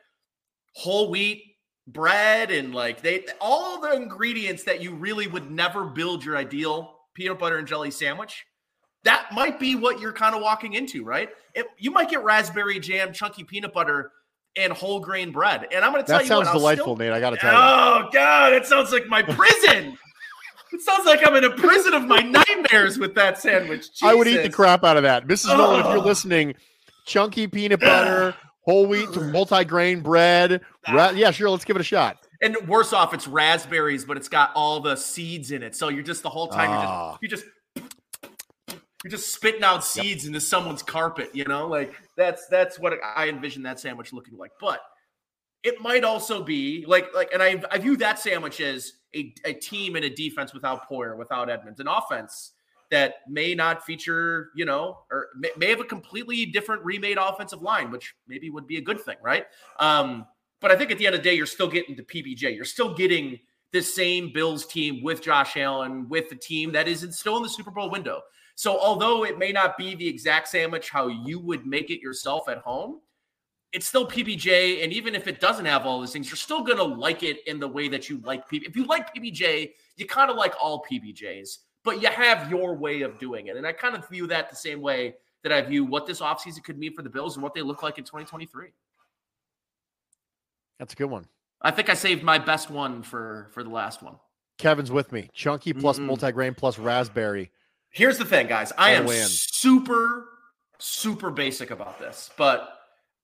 [0.74, 1.42] whole wheat
[1.86, 6.98] bread and like they all the ingredients that you really would never build your ideal
[7.14, 8.44] peanut butter and jelly sandwich
[9.04, 11.28] that might be what you're kind of walking into, right?
[11.54, 14.12] It, you might get raspberry jam, chunky peanut butter,
[14.56, 15.66] and whole grain bread.
[15.72, 16.28] And I'm going to tell you.
[16.28, 17.12] That you sounds what, delightful, still- Nate.
[17.12, 17.58] I got to tell you.
[17.58, 19.96] Oh God, it sounds like my prison.
[20.72, 23.86] it sounds like I'm in a prison of my nightmares with that sandwich.
[24.02, 25.26] I would eat the crap out of that.
[25.26, 25.56] Mrs.
[25.56, 26.54] Nolan, if you're listening,
[27.06, 30.60] chunky peanut butter, whole wheat, multi-grain bread.
[30.92, 31.50] Ra- yeah, sure.
[31.50, 32.18] Let's give it a shot.
[32.42, 35.74] And worse off, it's raspberries, but it's got all the seeds in it.
[35.74, 37.16] So you're just the whole time Ah.
[37.22, 37.53] you're just you're just
[39.04, 41.30] you're just spitting out seeds into someone's carpet.
[41.34, 44.52] You know, like that's that's what I envision that sandwich looking like.
[44.58, 44.80] But
[45.62, 49.52] it might also be like like, and I I view that sandwich as a, a
[49.52, 52.52] team and a defense without Poyer, without Edmunds, an offense
[52.90, 57.60] that may not feature, you know, or may, may have a completely different remade offensive
[57.60, 59.44] line, which maybe would be a good thing, right?
[59.80, 60.26] Um,
[60.60, 62.54] but I think at the end of the day, you're still getting the PBJ.
[62.54, 63.38] You're still getting
[63.72, 67.48] the same Bills team with Josh Allen, with the team that is still in the
[67.48, 68.22] Super Bowl window.
[68.54, 72.48] So although it may not be the exact sandwich how you would make it yourself
[72.48, 73.00] at home,
[73.72, 74.84] it's still PBJ.
[74.84, 77.38] And even if it doesn't have all those things, you're still going to like it
[77.46, 78.68] in the way that you like PBJ.
[78.68, 83.02] If you like PBJ, you kind of like all PBJs, but you have your way
[83.02, 83.56] of doing it.
[83.56, 86.62] And I kind of view that the same way that I view what this offseason
[86.62, 88.68] could mean for the Bills and what they look like in 2023.
[90.78, 91.26] That's a good one.
[91.60, 94.16] I think I saved my best one for for the last one.
[94.58, 95.30] Kevin's with me.
[95.32, 97.50] Chunky plus multi-grain plus raspberry.
[97.94, 98.72] Here's the thing, guys.
[98.76, 100.26] I am super,
[100.78, 102.68] super basic about this, but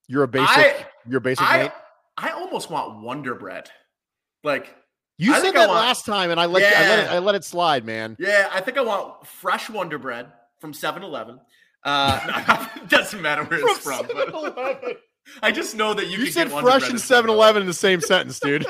[0.07, 0.49] You're a basic.
[0.57, 1.73] I- you're a basic I.
[2.17, 3.69] I almost want Wonder Bread.
[4.45, 4.75] Like,
[5.19, 7.35] You I said that want- last time, and I let, I let it I let
[7.35, 8.17] it slide, man.
[8.21, 10.27] yeah, I think I want fresh Wonder Bread
[10.61, 11.41] from 7-Eleven.
[11.85, 14.07] Uh, doesn't matter where it's from.
[15.43, 18.01] I just know that you, You can said fresh and at 7-Eleven in the same
[18.01, 18.67] sentence, dude.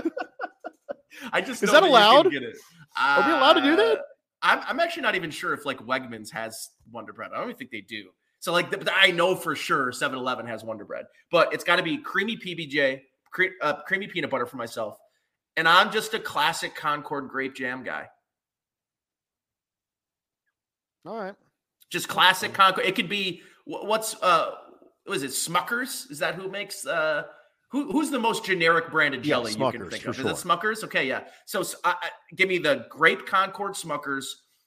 [1.32, 2.32] I just Is that allowed?
[2.32, 2.56] it.
[2.98, 3.98] Are we allowed to do that?
[4.42, 7.30] I'm, I'm actually not even sure if like Wegmans has Wonder Bread.
[7.32, 8.10] I don't even think they do.
[8.38, 11.82] So like th- I know for sure 7-Eleven has Wonder Bread, but it's got to
[11.82, 14.96] be creamy PBJ, cre- uh, creamy peanut butter for myself,
[15.56, 18.06] and I'm just a classic Concord grape jam guy.
[21.04, 21.34] All right.
[21.90, 22.86] Just classic Concord.
[22.86, 24.52] It could be what's uh
[25.06, 26.10] was it Smuckers?
[26.10, 27.24] Is that who makes uh
[27.70, 30.18] who, who's the most generic branded Yeah, jelly you can think of?
[30.18, 30.46] Is it.
[30.46, 30.82] Smuckers?
[30.84, 31.24] Okay, yeah.
[31.46, 34.24] So I- give me the grape Concord Smuckers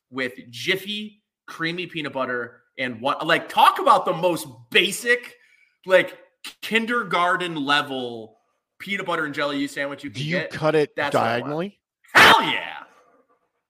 [0.09, 5.35] with Jiffy creamy peanut butter and what like talk about the most basic
[5.85, 6.17] like
[6.61, 8.37] kindergarten level
[8.79, 10.51] peanut butter and jelly sandwich you can Do you get.
[10.51, 11.41] cut it That's what I want.
[11.43, 11.79] diagonally?
[12.13, 12.69] Hell yeah.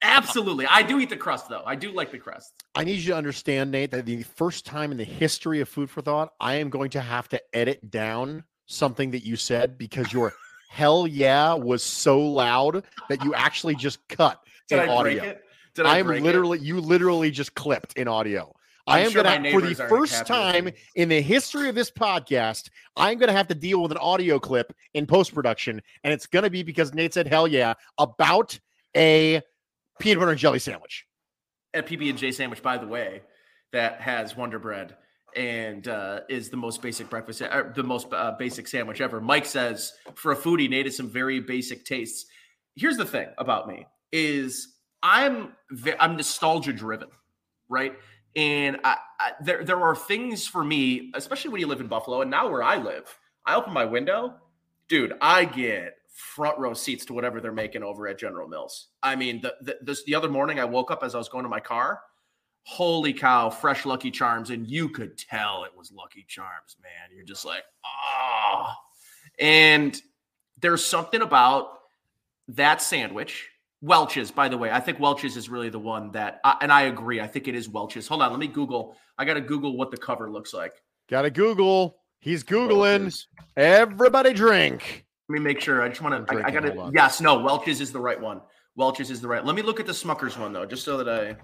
[0.01, 0.65] Absolutely.
[0.67, 1.63] I do eat the crust though.
[1.65, 2.51] I do like the crust.
[2.75, 5.89] I need you to understand, Nate, that the first time in the history of Food
[5.89, 10.11] for Thought, I am going to have to edit down something that you said because
[10.13, 10.33] your
[10.69, 15.19] hell yeah was so loud that you actually just cut Did in I audio.
[15.21, 15.43] break it?
[15.75, 16.23] Did I I'm break it?
[16.23, 18.53] literally, you literally just clipped in audio.
[18.85, 20.73] I I'm sure gonna for the first time me.
[20.95, 24.73] in the history of this podcast, I'm gonna have to deal with an audio clip
[24.93, 28.59] in post production, and it's gonna be because Nate said hell yeah about
[28.95, 29.41] a
[29.99, 31.05] peanut butter and jelly sandwich.
[31.73, 33.21] a PB and J sandwich, by the way,
[33.71, 34.95] that has Wonder Bread
[35.35, 39.19] and uh, is the most basic breakfast, uh, the most uh, basic sandwich ever.
[39.21, 42.25] Mike says for a foodie, Nate has some very basic tastes.
[42.75, 45.53] Here's the thing about me is I'm
[45.99, 47.09] I'm nostalgia driven,
[47.69, 47.93] right?
[48.35, 52.21] And I, I, there there are things for me, especially when you live in Buffalo,
[52.21, 54.35] and now where I live, I open my window,
[54.87, 58.89] dude, I get front row seats to whatever they're making over at General Mills.
[59.01, 61.43] I mean, the, the this the other morning I woke up as I was going
[61.43, 62.01] to my car.
[62.63, 67.15] Holy cow, fresh Lucky Charms, and you could tell it was Lucky Charms, man.
[67.15, 68.67] You're just like, oh.
[69.39, 69.99] And
[70.61, 71.79] there's something about
[72.49, 73.49] that sandwich.
[73.81, 76.83] Welch's, by the way, I think Welch's is really the one that, I and I
[76.83, 77.19] agree.
[77.19, 78.07] I think it is Welch's.
[78.07, 78.95] Hold on, let me Google.
[79.17, 80.71] I got to Google what the cover looks like.
[81.09, 81.97] Gotta Google.
[82.19, 83.01] He's Googling.
[83.01, 83.27] Welch's.
[83.57, 85.05] Everybody drink.
[85.27, 85.81] Let me make sure.
[85.81, 86.33] I just want to.
[86.33, 86.91] I, I got to.
[86.93, 87.39] Yes, no.
[87.39, 88.39] Welch's is the right one.
[88.75, 89.43] Welch's is the right.
[89.43, 91.35] Let me look at the Smuckers one though, just so that I.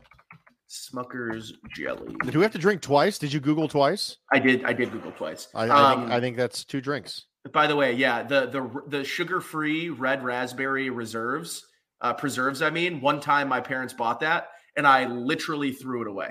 [0.69, 2.15] Smuckers jelly.
[2.29, 3.17] Do we have to drink twice?
[3.17, 4.17] Did you Google twice?
[4.31, 4.63] I did.
[4.65, 5.47] I did Google twice.
[5.55, 7.25] I, I, think, Um, I think that's two drinks.
[7.51, 11.65] By the way, yeah, the the the sugar free red raspberry reserves
[12.01, 12.61] uh, preserves.
[12.61, 16.29] I mean, one time my parents bought that, and I literally threw it away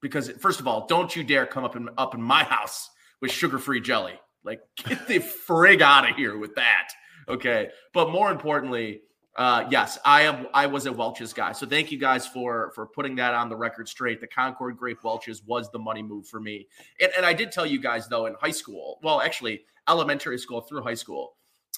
[0.00, 2.88] because first of all, don't you dare come up in up in my house
[3.20, 4.14] with sugar free jelly.
[4.44, 6.88] Like, get the frig out of here with that.
[7.28, 9.02] Okay, but more importantly,
[9.38, 10.48] uh, yes, I am.
[10.52, 13.54] I was a Welch's guy, so thank you guys for for putting that on the
[13.54, 14.20] record straight.
[14.20, 16.66] The Concord Grape Welch's was the money move for me,
[17.00, 20.60] and, and I did tell you guys though in high school, well, actually elementary school
[20.60, 21.36] through high school,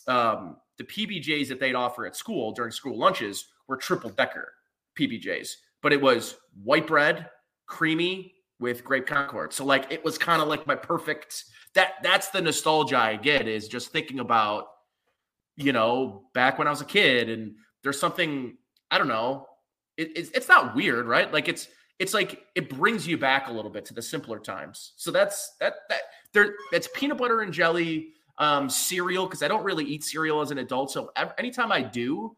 [0.08, 4.54] um, the PBJs that they'd offer at school during school lunches were triple decker
[4.98, 5.50] PBJs,
[5.82, 7.28] but it was white bread,
[7.66, 9.52] creamy with grape Concord.
[9.52, 11.44] So like it was kind of like my perfect.
[11.74, 14.68] That that's the nostalgia I get is just thinking about
[15.60, 18.56] you know, back when I was a kid, and there's something
[18.90, 19.46] I don't know.
[19.96, 21.32] It, it's it's not weird, right?
[21.32, 21.68] Like it's
[21.98, 24.92] it's like it brings you back a little bit to the simpler times.
[24.96, 26.00] So that's that that
[26.32, 26.54] there.
[26.72, 30.58] That's peanut butter and jelly um, cereal because I don't really eat cereal as an
[30.58, 30.90] adult.
[30.90, 32.36] So anytime I do,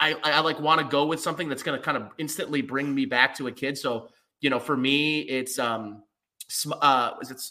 [0.00, 2.62] I I, I like want to go with something that's going to kind of instantly
[2.62, 3.76] bring me back to a kid.
[3.76, 4.08] So
[4.40, 6.02] you know, for me, it's um,
[6.48, 7.42] sm- uh, is it?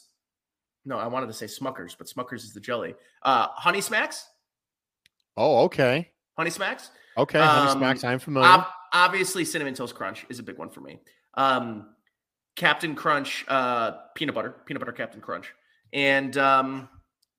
[0.85, 2.95] No, I wanted to say Smuckers, but Smuckers is the jelly.
[3.21, 4.25] Uh, Honey Smacks.
[5.39, 6.09] Oh, okay.
[6.37, 6.91] Honey Smacks.
[7.17, 7.39] Okay.
[7.39, 8.03] Honey Um, Smacks.
[8.03, 8.47] I'm familiar.
[8.49, 10.99] Ob- obviously, cinnamon toast crunch is a big one for me.
[11.35, 11.95] Um,
[12.57, 15.53] Captain Crunch, uh, peanut butter, peanut butter Captain Crunch,
[15.93, 16.89] and um,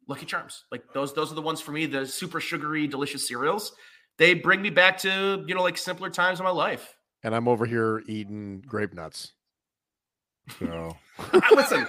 [0.08, 0.64] Lucky Charms.
[0.72, 1.84] Like those, those are the ones for me.
[1.84, 3.72] The super sugary, delicious cereals.
[4.16, 6.96] They bring me back to you know like simpler times in my life.
[7.22, 9.32] and I'm over here eating grape nuts.
[10.58, 10.96] So
[11.52, 11.86] Listen,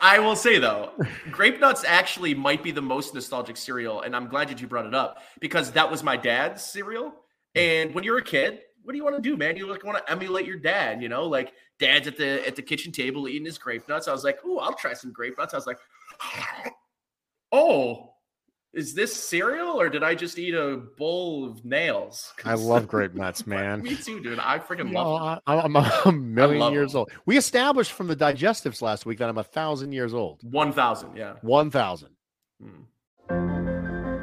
[0.00, 0.92] I, will say though,
[1.30, 4.86] grape nuts actually might be the most nostalgic cereal, and I'm glad that you brought
[4.86, 7.12] it up because that was my dad's cereal.
[7.54, 9.56] And when you're a kid, what do you want to do, man?
[9.56, 11.24] You like want to emulate your dad, you know?
[11.24, 14.08] Like dad's at the at the kitchen table eating his grape nuts.
[14.08, 15.54] I was like, oh, I'll try some grape nuts.
[15.54, 15.78] I was like,
[17.52, 18.13] oh,
[18.74, 22.32] is this cereal or did I just eat a bowl of nails?
[22.44, 23.82] I love grape nuts, man.
[23.82, 24.38] Me too, dude.
[24.38, 25.40] I freaking No, love.
[25.46, 27.00] I, I'm a million years them.
[27.00, 27.12] old.
[27.26, 30.40] We established from the digestives last week that I'm a thousand years old.
[30.42, 31.34] One thousand, yeah.
[31.42, 32.10] One thousand.
[32.62, 32.82] Hmm.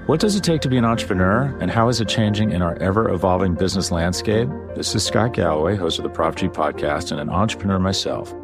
[0.07, 2.75] What does it take to be an entrepreneur, and how is it changing in our
[2.79, 4.49] ever evolving business landscape?
[4.75, 8.33] This is Scott Galloway, host of the Prop G podcast, and an entrepreneur myself.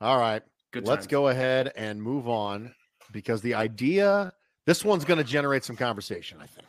[0.00, 0.42] All right.
[0.72, 1.06] Good Let's times.
[1.08, 2.74] go ahead and move on
[3.12, 4.32] because the idea,
[4.66, 6.66] this one's going to generate some conversation, I think.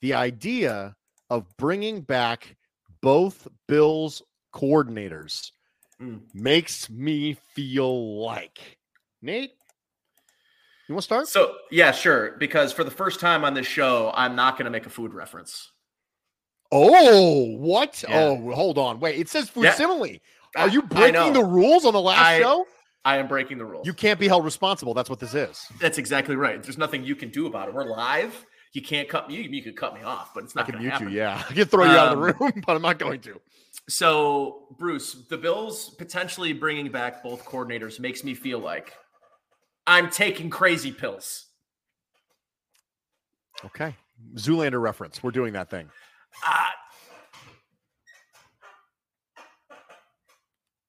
[0.00, 0.94] The idea
[1.30, 2.56] of bringing back
[3.00, 4.22] both Bills
[4.54, 5.50] coordinators
[6.00, 6.22] Mm.
[6.34, 8.78] makes me feel like
[9.22, 9.52] Nate.
[10.88, 11.28] You want to start?
[11.28, 12.32] So yeah, sure.
[12.32, 15.14] Because for the first time on this show, I'm not going to make a food
[15.14, 15.70] reference.
[16.72, 18.04] Oh, what?
[18.08, 18.24] Yeah.
[18.24, 18.98] Oh, hold on.
[18.98, 19.74] Wait, it says food Yeah.
[19.74, 20.18] simile.
[20.56, 22.66] Are you breaking the rules on the last I- show?
[23.06, 23.86] I am breaking the rules.
[23.86, 24.94] You can't be held responsible.
[24.94, 25.62] That's what this is.
[25.78, 26.62] That's exactly right.
[26.62, 27.74] There's nothing you can do about it.
[27.74, 28.46] We're live.
[28.72, 29.34] You can't cut me.
[29.36, 31.10] You, you could cut me off, but it's not going to mute happen.
[31.10, 31.18] you.
[31.18, 33.38] Yeah, I can throw you out of the Um, room, but I'm not going to.
[33.90, 38.94] So, Bruce, the Bills potentially bringing back both coordinators makes me feel like
[39.86, 41.44] I'm taking crazy pills.
[43.66, 43.94] Okay.
[44.36, 45.22] Zoolander reference.
[45.22, 45.90] We're doing that thing.
[46.46, 46.66] Uh,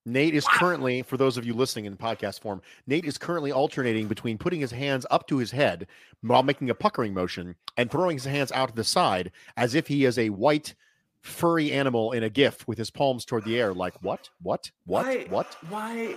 [0.07, 4.07] Nate is currently, for those of you listening in podcast form, Nate is currently alternating
[4.07, 5.87] between putting his hands up to his head
[6.21, 9.87] while making a puckering motion and throwing his hands out to the side as if
[9.87, 10.75] he is a white,
[11.21, 14.29] furry animal in a GIF with his palms toward the air, like, what?
[14.41, 14.69] What?
[14.85, 15.05] What?
[15.05, 15.57] Why- What?
[15.69, 16.15] Why?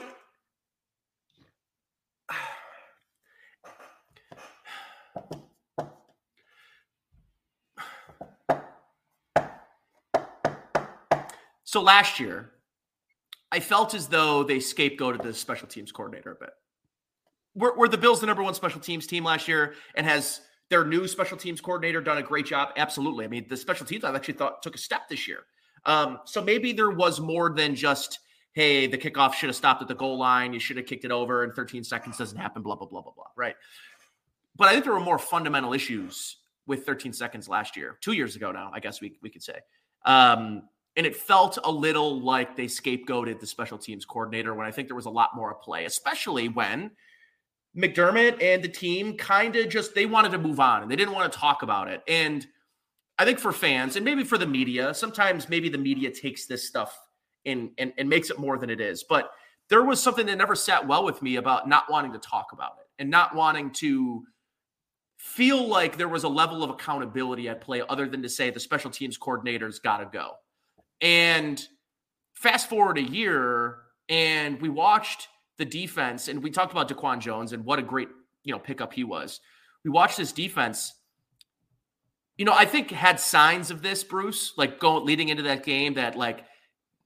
[11.64, 12.50] So last year,
[13.50, 16.50] I felt as though they scapegoated the special teams coordinator a bit.
[17.54, 20.84] Were, were the Bills the number one special teams team last year, and has their
[20.84, 22.70] new special teams coordinator done a great job?
[22.76, 23.24] Absolutely.
[23.24, 25.44] I mean, the special teams I actually thought took a step this year.
[25.86, 28.18] Um, so maybe there was more than just,
[28.52, 30.52] hey, the kickoff should have stopped at the goal line.
[30.52, 32.18] You should have kicked it over in 13 seconds.
[32.18, 32.62] Doesn't happen.
[32.62, 33.24] Blah blah blah blah blah.
[33.36, 33.56] Right.
[34.56, 38.36] But I think there were more fundamental issues with 13 seconds last year, two years
[38.36, 38.70] ago now.
[38.74, 39.60] I guess we we could say.
[40.04, 40.62] Um,
[40.98, 44.88] and it felt a little like they scapegoated the special teams coordinator when I think
[44.88, 46.90] there was a lot more at play, especially when
[47.76, 51.14] McDermott and the team kind of just they wanted to move on and they didn't
[51.14, 52.02] want to talk about it.
[52.08, 52.44] And
[53.16, 56.66] I think for fans and maybe for the media, sometimes maybe the media takes this
[56.66, 56.98] stuff
[57.46, 59.04] and, and, and makes it more than it is.
[59.08, 59.30] But
[59.68, 62.72] there was something that never sat well with me about not wanting to talk about
[62.80, 64.24] it and not wanting to
[65.16, 68.58] feel like there was a level of accountability at play other than to say the
[68.58, 70.32] special teams coordinator's got to go.
[71.00, 71.62] And
[72.34, 77.52] fast forward a year, and we watched the defense, and we talked about Daquan Jones
[77.52, 78.08] and what a great
[78.44, 79.40] you know pickup he was.
[79.84, 80.94] We watched this defense.
[82.36, 85.94] You know, I think had signs of this, Bruce, like going leading into that game
[85.94, 86.44] that like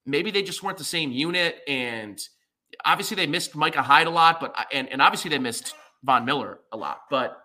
[0.04, 2.20] maybe they just weren't the same unit, and
[2.84, 5.74] obviously they missed Micah Hyde a lot, but uh, and and obviously they missed
[6.04, 7.38] Von Miller a lot, but.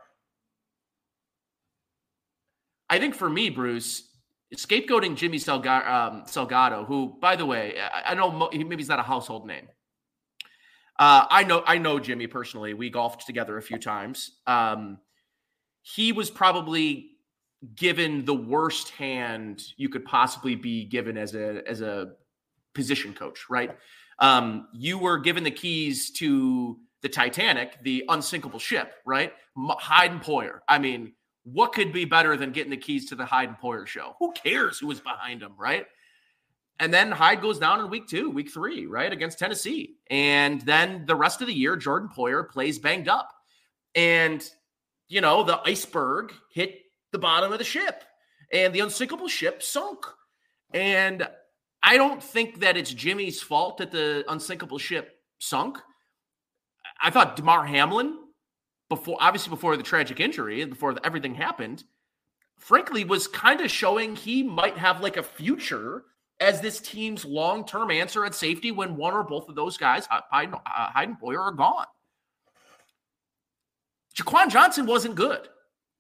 [2.89, 4.06] I think for me, Bruce,
[4.55, 8.89] scapegoating Jimmy Salgado, um, Salgado who, by the way, I, I know mo- maybe he's
[8.89, 9.67] not a household name.
[10.99, 12.73] Uh, I know I know Jimmy personally.
[12.73, 14.39] We golfed together a few times.
[14.47, 14.97] Um,
[15.81, 17.11] he was probably
[17.75, 22.13] given the worst hand you could possibly be given as a as a
[22.73, 23.77] position coach, right?
[24.19, 29.33] Um, you were given the keys to the Titanic, the unsinkable ship, right?
[29.55, 30.59] M- Hyde and Poyer.
[30.67, 31.13] I mean,
[31.53, 34.15] what could be better than getting the keys to the Hyde and Poyer show?
[34.19, 35.85] Who cares who was behind him, right?
[36.79, 39.95] And then Hyde goes down in week two, week three, right, against Tennessee.
[40.09, 43.31] And then the rest of the year, Jordan Poyer plays banged up.
[43.95, 44.47] And,
[45.07, 46.81] you know, the iceberg hit
[47.11, 48.03] the bottom of the ship
[48.51, 50.05] and the unsinkable ship sunk.
[50.73, 51.27] And
[51.81, 55.79] I don't think that it's Jimmy's fault that the unsinkable ship sunk.
[57.01, 58.17] I thought Damar Hamlin,
[58.89, 61.83] before obviously before the tragic injury and before the, everything happened,
[62.57, 66.03] frankly was kind of showing he might have like a future
[66.39, 70.53] as this team's long-term answer at safety when one or both of those guys, Hyde,
[70.53, 71.85] uh, Hyde and Poyer, are gone.
[74.15, 75.47] Jaquan Johnson wasn't good.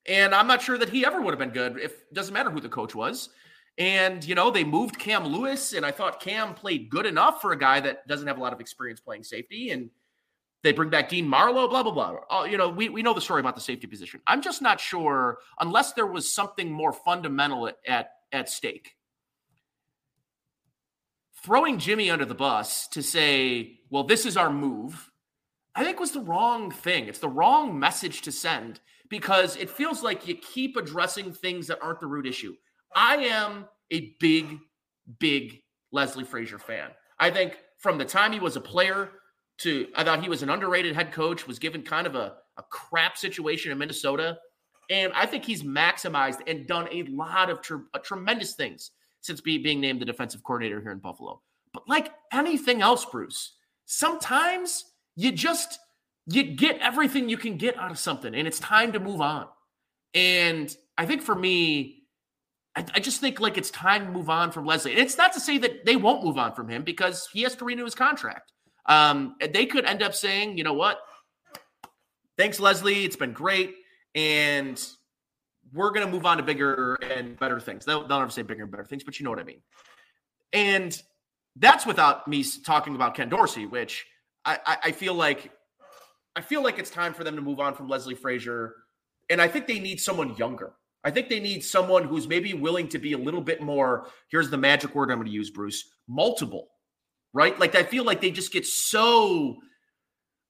[0.07, 2.49] And I'm not sure that he ever would have been good if it doesn't matter
[2.49, 3.29] who the coach was.
[3.77, 7.51] And you know, they moved Cam Lewis, and I thought Cam played good enough for
[7.51, 9.71] a guy that doesn't have a lot of experience playing safety.
[9.71, 9.89] And
[10.67, 12.15] they bring back Dean Marlowe, blah, blah, blah.
[12.29, 14.19] Oh, you know, we, we know the story about the safety position.
[14.27, 18.97] I'm just not sure, unless there was something more fundamental at, at, at stake.
[21.43, 25.11] throwing Jimmy under the bus to say, well, this is our move,
[25.75, 27.07] I think was the wrong thing.
[27.07, 31.79] It's the wrong message to send because it feels like you keep addressing things that
[31.81, 32.53] aren't the root issue.
[32.93, 34.57] I am a big,
[35.19, 35.61] big
[35.91, 36.89] Leslie Frazier fan.
[37.17, 39.11] I think from the time he was a player
[39.59, 42.63] to I thought he was an underrated head coach, was given kind of a, a
[42.69, 44.37] crap situation in Minnesota.
[44.89, 48.91] And I think he's maximized and done a lot of tr- uh, tremendous things
[49.21, 51.41] since be, being named the defensive coordinator here in Buffalo.
[51.73, 53.55] But like anything else, Bruce,
[53.85, 54.85] sometimes
[55.15, 55.79] you just
[56.27, 59.47] you get everything you can get out of something, and it's time to move on.
[60.13, 62.03] And I think for me,
[62.75, 64.91] I, I just think like it's time to move on from Leslie.
[64.91, 67.55] And it's not to say that they won't move on from him because he has
[67.55, 68.51] to renew his contract.
[68.87, 70.99] Um, they could end up saying, you know what?
[72.37, 73.03] Thanks, Leslie.
[73.03, 73.75] It's been great.
[74.15, 74.81] And
[75.73, 77.85] we're going to move on to bigger and better things.
[77.85, 79.61] They'll, they'll never say bigger and better things, but you know what I mean.
[80.53, 80.99] And
[81.57, 84.05] that's without me talking about Ken Dorsey, which
[84.45, 85.51] I, I, I feel like
[86.35, 88.75] I feel like it's time for them to move on from Leslie Frazier.
[89.29, 90.73] And I think they need someone younger.
[91.03, 94.07] I think they need someone who's maybe willing to be a little bit more.
[94.29, 96.69] Here's the magic word I'm going to use, Bruce multiple,
[97.33, 97.57] right?
[97.59, 99.57] Like I feel like they just get so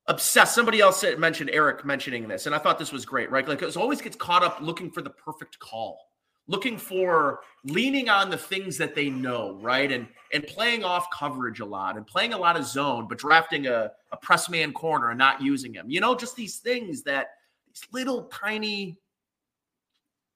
[0.07, 0.55] obsessed.
[0.55, 3.47] Somebody else mentioned Eric mentioning this, and I thought this was great, right?
[3.47, 5.99] Like it always gets caught up looking for the perfect call,
[6.47, 9.91] looking for leaning on the things that they know, right?
[9.91, 13.67] And and playing off coverage a lot and playing a lot of zone, but drafting
[13.67, 15.89] a, a press man corner and not using him.
[15.89, 17.27] You know, just these things that
[17.67, 18.97] these little tiny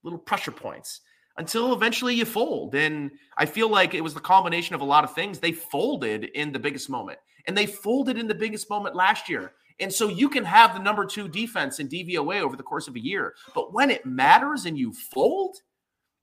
[0.03, 1.01] little pressure points
[1.37, 2.75] until eventually you fold.
[2.75, 5.39] And I feel like it was the combination of a lot of things.
[5.39, 9.53] They folded in the biggest moment, and they folded in the biggest moment last year.
[9.79, 12.95] And so you can have the number two defense in DVOA over the course of
[12.95, 13.33] a year.
[13.55, 15.57] But when it matters and you fold,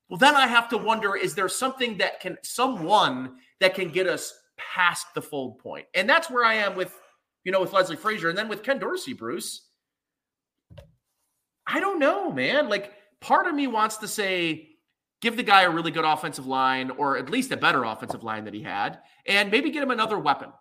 [0.08, 4.06] well, then I have to wonder is there something that can, someone that can get
[4.06, 5.86] us past the fold point?
[5.94, 6.98] And that's where I am with,
[7.44, 8.28] you know, with Leslie Frazier.
[8.28, 9.66] And then with Ken Dorsey, Bruce.
[11.66, 12.68] I don't know, man.
[12.68, 14.68] Like, part of me wants to say,
[15.20, 18.44] give the guy a really good offensive line or at least a better offensive line
[18.44, 20.52] that he had, and maybe get him another weapon.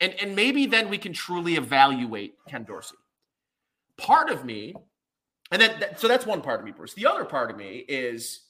[0.00, 2.96] And, and maybe then we can truly evaluate Ken Dorsey.
[3.96, 4.74] Part of me,
[5.50, 6.94] and then that, so that's one part of me, Bruce.
[6.94, 8.40] The other part of me is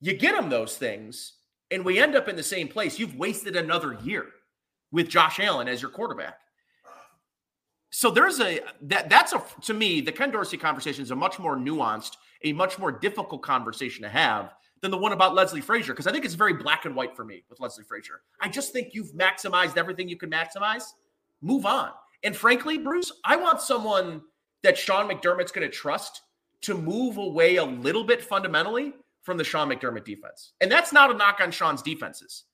[0.00, 1.34] you get him those things,
[1.70, 2.98] and we end up in the same place.
[2.98, 4.26] You've wasted another year
[4.92, 6.38] with Josh Allen as your quarterback.
[7.90, 11.38] So there's a that that's a to me the Ken Dorsey conversation is a much
[11.38, 12.12] more nuanced,
[12.44, 14.52] a much more difficult conversation to have
[14.82, 17.24] than the one about Leslie Frazier because I think it's very black and white for
[17.24, 18.20] me with Leslie Frazier.
[18.40, 20.84] I just think you've maximized everything you can maximize.
[21.40, 21.90] Move on.
[22.22, 24.22] And frankly, Bruce, I want someone
[24.62, 26.22] that Sean McDermott's going to trust
[26.62, 30.52] to move away a little bit fundamentally from the Sean McDermott defense.
[30.60, 32.44] And that's not a knock on Sean's defenses.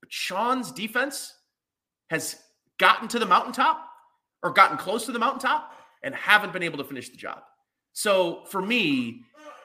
[0.00, 1.34] But Sean's defense
[2.10, 2.36] has
[2.78, 3.86] gotten to the mountaintop
[4.42, 5.72] or gotten close to the mountaintop
[6.02, 7.42] and haven't been able to finish the job.
[7.92, 9.22] So for me,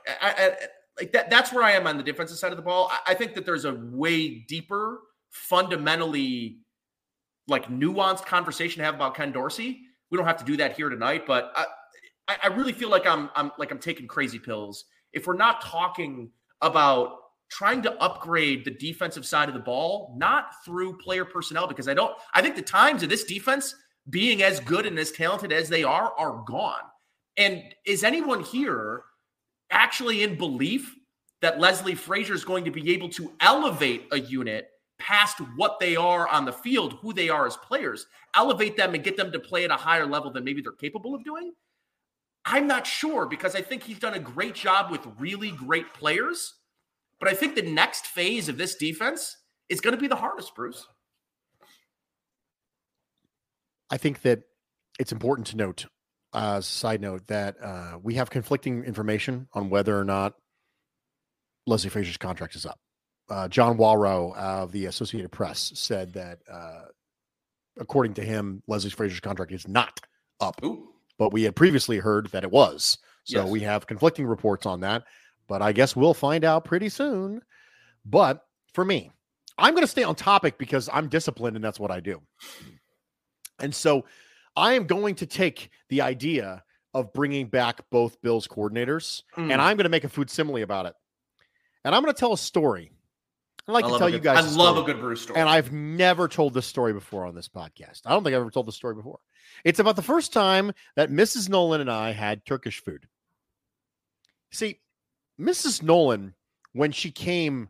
[0.07, 0.55] I,
[0.99, 2.89] like that, that's where I am on the defensive side of the ball.
[2.91, 5.01] I, I think that there's a way deeper,
[5.31, 6.59] fundamentally
[7.47, 9.81] like nuanced conversation to have about Ken Dorsey.
[10.09, 11.51] We don't have to do that here tonight, but
[12.27, 15.61] I, I really feel like I'm, I'm like I'm taking crazy pills if we're not
[15.61, 16.29] talking
[16.61, 17.17] about
[17.49, 21.93] trying to upgrade the defensive side of the ball, not through player personnel, because I
[21.93, 23.75] don't, I think the times of this defense
[24.09, 26.81] being as good and as talented as they are are gone.
[27.37, 29.03] And is anyone here
[29.85, 30.95] actually in belief
[31.41, 35.95] that Leslie Frazier is going to be able to elevate a unit past what they
[35.95, 39.39] are on the field, who they are as players, elevate them and get them to
[39.39, 41.53] play at a higher level than maybe they're capable of doing?
[42.45, 46.55] I'm not sure because I think he's done a great job with really great players.
[47.19, 49.37] But I think the next phase of this defense
[49.69, 50.87] is going to be the hardest, Bruce.
[53.91, 54.41] I think that
[54.97, 55.85] it's important to note
[56.35, 60.33] uh, side note that uh, we have conflicting information on whether or not
[61.65, 62.79] Leslie Frazier's contract is up.
[63.29, 66.81] Uh, John Wawrow of the Associated Press said that, uh,
[67.79, 69.99] according to him, Leslie Frazier's contract is not
[70.39, 70.63] up.
[70.63, 70.89] Ooh.
[71.17, 72.97] But we had previously heard that it was.
[73.23, 73.49] So yes.
[73.49, 75.03] we have conflicting reports on that.
[75.47, 77.41] But I guess we'll find out pretty soon.
[78.05, 79.11] But for me,
[79.57, 82.21] I'm going to stay on topic because I'm disciplined and that's what I do.
[83.59, 84.03] And so
[84.55, 89.51] I am going to take the idea of bringing back both Bills coordinators mm.
[89.51, 90.93] and I'm going to make a food simile about it.
[91.83, 92.91] And I'm going to tell a story.
[93.67, 94.45] I like I to tell good, you guys.
[94.45, 95.39] I love a good Bruce story.
[95.39, 98.01] And I've never told this story before on this podcast.
[98.05, 99.19] I don't think I've ever told the story before.
[99.63, 101.49] It's about the first time that Mrs.
[101.49, 103.07] Nolan and I had Turkish food.
[104.51, 104.79] See,
[105.39, 105.83] Mrs.
[105.83, 106.33] Nolan,
[106.73, 107.69] when she came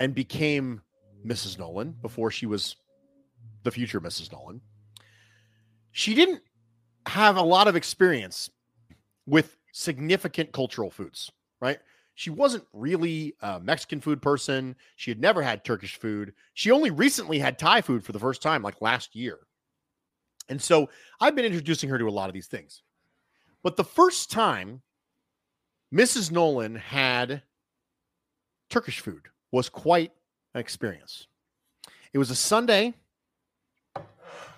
[0.00, 0.82] and became
[1.24, 1.58] Mrs.
[1.58, 2.76] Nolan before she was
[3.62, 4.32] the future Mrs.
[4.32, 4.60] Nolan.
[5.92, 6.42] She didn't
[7.06, 8.50] have a lot of experience
[9.26, 11.30] with significant cultural foods,
[11.60, 11.78] right?
[12.14, 14.76] She wasn't really a Mexican food person.
[14.96, 16.34] She had never had Turkish food.
[16.54, 19.38] She only recently had Thai food for the first time, like last year.
[20.48, 20.90] And so
[21.20, 22.82] I've been introducing her to a lot of these things.
[23.62, 24.82] But the first time
[25.92, 26.30] Mrs.
[26.30, 27.42] Nolan had
[28.68, 30.12] Turkish food was quite
[30.54, 31.26] an experience.
[32.12, 32.94] It was a Sunday.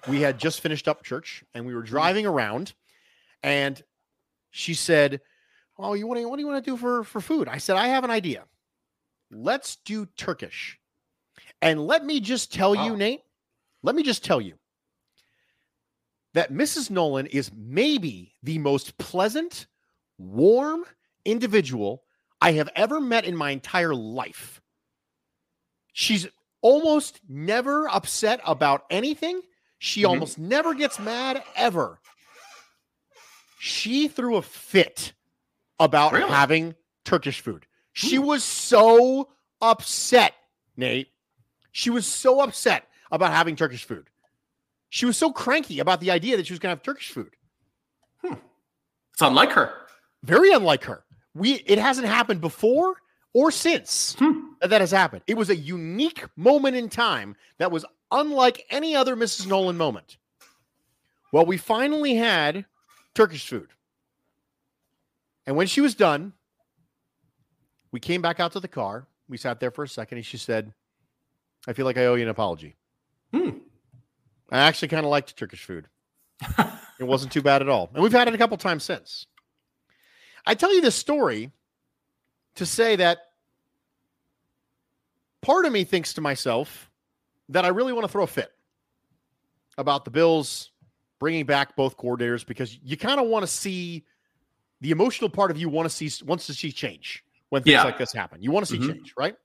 [0.07, 1.87] We had just finished up church and we were mm.
[1.87, 2.75] driving around
[3.43, 3.83] and
[4.51, 5.21] she said,
[5.79, 7.77] "Oh, you want to what do you want to do for for food?" I said,
[7.77, 8.45] "I have an idea.
[9.31, 10.79] Let's do Turkish."
[11.61, 12.87] And let me just tell Wow.
[12.87, 13.23] you, Nate,
[13.83, 14.55] let me just tell you
[16.35, 16.91] that Mrs.
[16.91, 19.67] Nolan is maybe the most pleasant,
[20.19, 20.85] warm
[21.25, 22.05] individual
[22.41, 24.61] I have ever met in my entire life.
[25.93, 26.27] She's
[26.61, 29.41] almost never upset about anything.
[29.85, 30.09] She Mhm.
[30.09, 32.01] almost never gets mad ever.
[33.59, 35.13] She threw a fit
[35.79, 36.31] about Really?
[36.31, 36.75] having
[37.05, 37.67] Turkish food.
[37.93, 39.31] She was so
[39.61, 40.35] upset,
[40.75, 41.13] Nate.
[41.71, 44.09] She was so upset about having Turkish food.
[44.89, 47.37] She was so cranky about the idea that she was going to have Turkish food.
[48.23, 49.87] It's unlike her.
[50.23, 51.05] Very unlike her.
[51.35, 52.97] We it hasn't happened before
[53.35, 54.55] or since Hmm.
[54.61, 55.25] that that has happened.
[55.27, 59.47] It was a unique moment in time that was unlike any other Mrs.
[59.47, 60.17] Nolan moment.
[61.33, 62.65] Well, we finally had
[63.15, 63.69] Turkish food.
[65.47, 66.33] And when she was done,
[67.91, 69.07] we came back out to the car.
[69.29, 70.73] We sat there for a second and she said,
[71.67, 72.77] I feel like I owe you an apology.
[73.33, 73.51] Hmm.
[74.51, 75.89] I actually kind of liked Turkish food.
[77.01, 77.91] it wasn't too bad at all.
[77.95, 79.27] And we've had it a couple times since.
[80.47, 81.51] I tell you this story
[82.55, 83.19] to say that
[85.43, 86.91] part of me thinks to myself
[87.51, 88.51] that I really want to throw a fit
[89.77, 90.71] about the Bills
[91.21, 94.05] bringing back both coordinators because you kind of want to see
[94.81, 97.85] the emotional part of you want to see wants to see change when things Yeah.
[97.85, 98.43] like this happen.
[98.43, 98.95] You want to see Mhm.
[98.95, 99.37] change, right?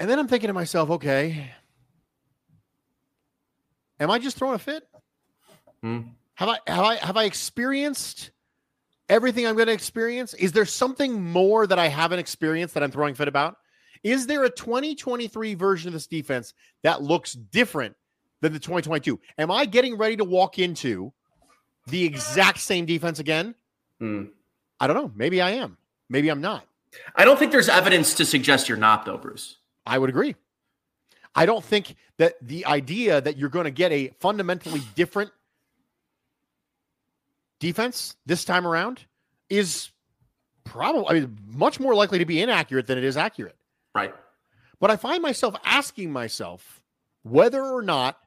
[0.00, 1.52] And then I'm thinking to myself, okay,
[4.00, 4.88] am I just throwing a fit?
[5.82, 6.00] Hmm.
[6.34, 8.30] Have I have I have I experienced
[9.08, 10.34] everything I'm going to experience?
[10.34, 13.56] Is there something more that I haven't experienced that I'm throwing fit about?
[14.04, 16.52] Is there a 2023 version of this defense
[16.82, 17.96] that looks different
[18.42, 19.18] than the 2022?
[19.38, 21.12] Am I getting ready to walk into
[21.86, 23.54] the exact same defense again?
[23.98, 24.24] Hmm.
[24.78, 25.10] I don't know.
[25.16, 25.78] Maybe I am.
[26.10, 26.66] Maybe I'm not.
[27.16, 29.56] I don't think there's evidence to suggest you're not, though, Bruce.
[29.86, 30.36] I would agree.
[31.34, 35.30] I don't think that the idea that you're going to get a fundamentally different
[37.58, 39.04] defense this time around
[39.48, 39.90] is
[40.64, 43.56] probably I mean, much more likely to be inaccurate than it is accurate.
[43.94, 44.14] Right.
[44.80, 46.82] But I find myself asking myself
[47.22, 48.18] whether or not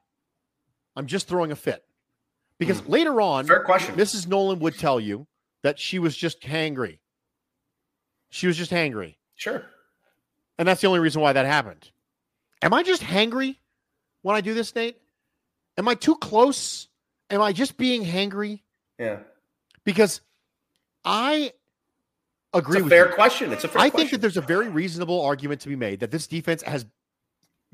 [0.96, 1.84] I'm just throwing a fit.
[2.58, 2.92] Because hmm.
[2.92, 3.94] later on, Fair question.
[3.94, 4.26] Mrs.
[4.26, 5.26] Nolan would tell you
[5.62, 6.98] that she was just hangry.
[8.30, 9.16] She was just hangry.
[9.36, 9.64] Sure.
[10.58, 11.90] And that's the only reason why that happened.
[12.62, 13.56] Am I just hangry
[14.22, 15.00] when I do this, Nate?
[15.76, 16.88] Am I too close?
[17.30, 18.62] Am I just being hangry?
[18.98, 19.18] Yeah.
[19.84, 20.20] Because
[21.04, 21.52] I
[22.54, 23.14] agree a with fair you.
[23.14, 23.52] question.
[23.52, 23.86] It's a fair question.
[23.86, 23.98] I question.
[23.98, 26.86] think that there's a very reasonable argument to be made that this defense has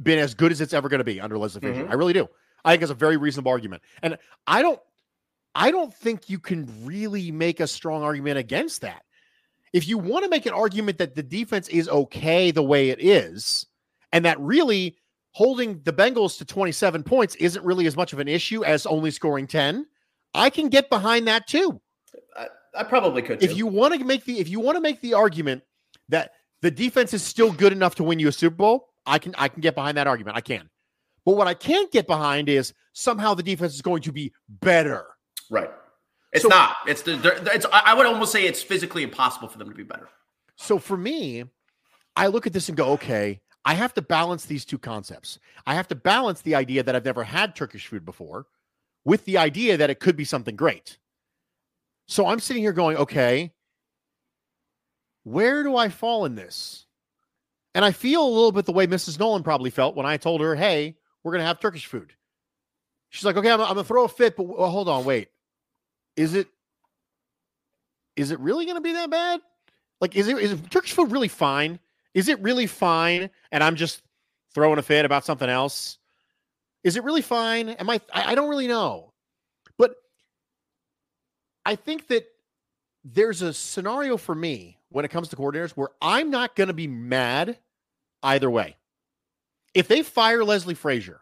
[0.02, 1.84] been as good as it's ever going to be under Leslie Frazier.
[1.84, 1.90] Mhm.
[1.90, 2.28] I really do.
[2.64, 3.82] I think it's a very reasonable argument.
[4.02, 4.80] And I don't
[5.56, 9.04] I don't think you can really make a strong argument against that.
[9.72, 13.00] If you want to make an argument that the defense is okay the way it
[13.00, 13.66] is,
[14.12, 14.96] and that really
[15.30, 19.12] holding the Bengals to 27 points isn't really as much of an issue as only
[19.12, 19.86] scoring 10,
[20.32, 21.80] I can get behind that too
[22.36, 23.42] I, I probably could.
[23.42, 25.62] if you want to make the if you want to make the argument
[26.08, 29.34] that the defense is still good enough to win you a Super Bowl, I can
[29.38, 30.36] I can get behind that argument.
[30.36, 30.68] I can.
[31.24, 35.06] But what I can't get behind is somehow the defense is going to be better.
[35.50, 35.70] right.
[36.32, 36.76] It's So- not.
[36.88, 37.14] It's the.
[37.54, 37.64] It's.
[37.72, 40.08] I would almost say it's physically impossible for them to be better.
[40.56, 41.44] So for me,
[42.16, 45.38] I look at this and go, okay, I have to balance these two concepts.
[45.66, 48.46] I have to balance the idea that I've never had Turkish food before
[49.04, 50.98] with the idea that it could be something great.
[52.06, 53.52] So I'm sitting here going, okay,
[55.24, 56.86] where do I fall in this?
[57.74, 59.18] And I feel a little bit the way Mrs.
[59.18, 62.12] Nolan probably felt when I told her, hey, we're going to have Turkish food.
[63.08, 65.28] She's like, okay, I'm, I'm going to throw a fit, but well, hold on, wait.
[66.16, 66.48] Is it,
[68.16, 69.40] is it really going to be that bad?
[70.00, 71.78] Like, is it is Turkish food really fine?
[72.12, 73.30] Is it really fine?
[73.50, 74.02] And I'm just
[74.54, 75.98] throwing a fit about something else.
[76.82, 77.70] Is it really fine?
[77.70, 78.00] Am I?
[78.12, 79.13] I, I don't really know,
[81.64, 82.26] I think that
[83.04, 86.74] there's a scenario for me when it comes to coordinators where I'm not going to
[86.74, 87.58] be mad
[88.22, 88.76] either way.
[89.74, 91.20] If they fire Leslie Frazier,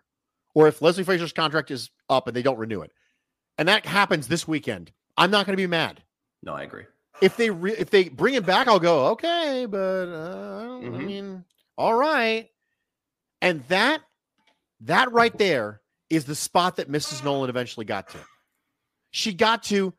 [0.54, 2.92] or if Leslie Frazier's contract is up and they don't renew it,
[3.58, 6.02] and that happens this weekend, I'm not going to be mad.
[6.42, 6.84] No, I agree.
[7.20, 11.04] If they re- if they bring him back, I'll go okay, but uh, I Mhm.
[11.06, 11.44] mean,
[11.78, 12.50] all right.
[13.40, 14.02] And that
[14.80, 15.80] that right there
[16.10, 17.24] is the spot that Mrs.
[17.24, 18.18] Nolan eventually got to.
[19.12, 19.94] She got to,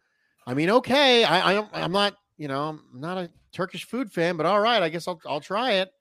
[0.45, 4.37] I mean, okay, I, I I'm not, you know, I'm not a Turkish food fan,
[4.37, 5.91] but all right, I guess I'll I'll try it.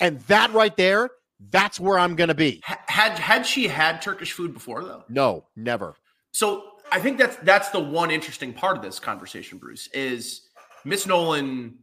[0.00, 1.10] And that right there,
[1.50, 2.60] that's where I'm gonna be.
[2.64, 5.04] Had had she had Turkish food before though?
[5.08, 5.94] No, never.
[6.32, 10.48] So I think that's that's the one interesting part of this conversation, Bruce, is
[10.84, 11.78] Miss Nolan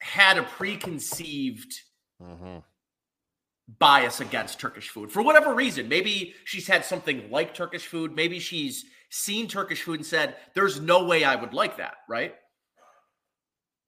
[0.00, 1.72] had a preconceived
[2.22, 2.62] Mhm.
[3.78, 5.88] bias against Turkish food for whatever reason.
[5.88, 8.14] Maybe she's had something like Turkish food.
[8.14, 12.34] Maybe she's seen Turkish food and said, "There's no way I would like that." Right.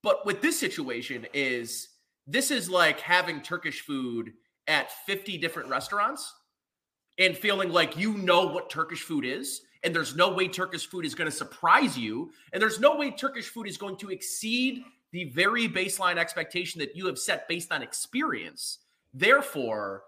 [0.03, 1.89] But with this situation, is
[2.27, 4.33] this is like having Turkish food
[4.66, 6.33] at 50 different restaurants
[7.19, 9.62] and feeling like you know what Turkish food is.
[9.83, 12.31] And there's no way Turkish food is going to surprise you.
[12.53, 16.95] And there's no way Turkish food is going to exceed the very baseline expectation that
[16.95, 18.79] you have set based on experience.
[19.14, 20.03] Therefore,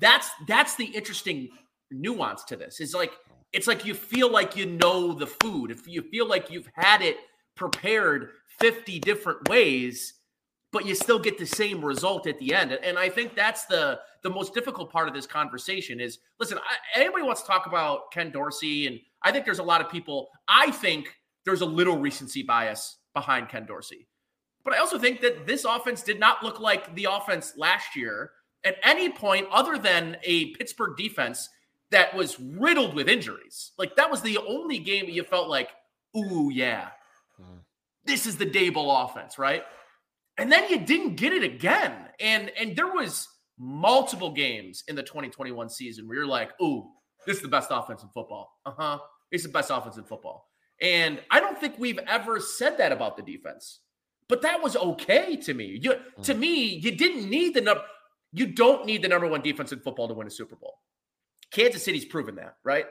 [0.00, 1.50] that's that's the interesting
[1.92, 2.80] nuance to this.
[2.80, 3.34] Is like oh.
[3.52, 5.70] it's like you feel like you know the food.
[5.70, 7.16] If you feel like you've had it
[7.54, 8.30] prepared
[8.60, 10.14] 50 different ways,
[10.72, 12.72] but you still get the same result at the end.
[12.72, 17.00] And I think that's the the most difficult part of this conversation is listen, I,
[17.00, 20.28] anybody wants to talk about Ken Dorsey and I think there's a lot of people
[20.48, 21.14] I think
[21.44, 24.06] there's a little recency bias behind Ken Dorsey.
[24.64, 28.30] But I also think that this offense did not look like the offense last year
[28.64, 31.48] at any point other than a Pittsburgh defense
[31.92, 33.72] that was riddled with injuries.
[33.78, 35.70] Like that was the only game you felt like,
[36.16, 36.90] ooh, yeah,
[37.40, 37.60] Mhm.
[38.04, 39.64] this is the Daboll offense, right?
[40.38, 42.10] And then you didn't get it again.
[42.20, 43.28] And and there was
[43.58, 46.90] multiple games in the 2021 season where you're like, ooh,
[47.26, 48.50] this is the best offense in football.
[48.66, 48.98] Uh-huh.
[49.30, 50.48] It's the best offense in football.
[50.80, 53.80] And I don't think we've ever said that about the defense.
[54.28, 55.78] But that was okay to me.
[55.80, 57.84] You to me, you didn't need the number
[58.32, 60.78] you don't need the number one defense in football to win a Super Bowl.
[61.52, 62.86] Kansas City's proven that, right?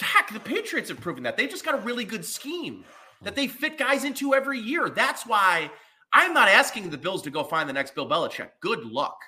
[0.00, 1.36] Heck, the Patriots have proven that.
[1.36, 2.84] They've just got a really good scheme
[3.22, 4.90] that they fit guys into every year.
[4.90, 5.70] That's why
[6.12, 8.50] I'm not asking the Bills to go find the next Bill Belichick.
[8.60, 9.18] Good luck.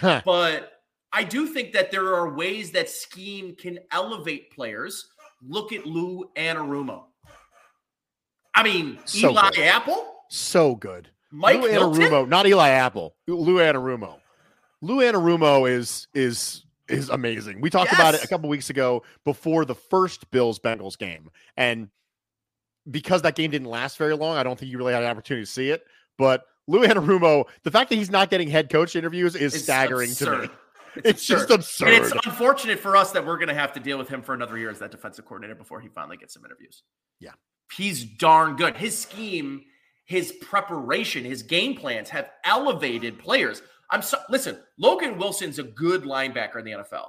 [0.24, 0.72] But
[1.12, 5.06] I do think that there are ways that scheme can elevate players.
[5.46, 7.04] Look at Lou Anarumo.
[8.54, 9.64] I mean, So Eli good.
[9.64, 11.08] Apple, so good.
[11.30, 12.02] Mike Lou Hilton.
[12.02, 13.14] Anarumo, not Eli Apple.
[13.26, 14.16] Lou Anarumo.
[14.80, 17.60] Lou Anarumo is is is amazing.
[17.60, 21.88] We talked about it a couple weeks ago before the first Bills Bengals game, and
[22.90, 25.44] because that game didn't last very long, I don't think you really had an opportunity
[25.44, 25.84] to see it.
[26.18, 30.12] But Lou Anarumo, the fact that he's not getting head coach interviews is It's staggering
[30.14, 30.42] to absurd.
[30.96, 31.02] me.
[31.04, 31.88] It's, just absurd.
[31.88, 34.34] And it's unfortunate for us that we're going to have to deal with him for
[34.34, 36.82] another year as that defensive coordinator before he finally gets some interviews.
[37.18, 37.32] Yeah.
[37.74, 38.76] He's darn good.
[38.76, 39.62] His scheme,
[40.04, 43.62] his preparation, his game plans have elevated players.
[43.92, 47.08] I'm so listen, Logan Wilson's a good linebacker in the NFL.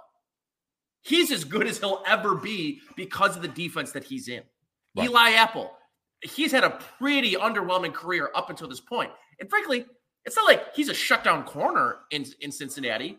[1.02, 4.44] He's as good as he'll ever be because of the defense that he's in.
[4.96, 5.10] Right.
[5.10, 5.72] Eli Apple,
[6.22, 9.12] he's had a pretty underwhelming career up until this point.
[9.40, 9.86] And frankly,
[10.26, 13.18] it's not like he's a shutdown corner in, in Cincinnati.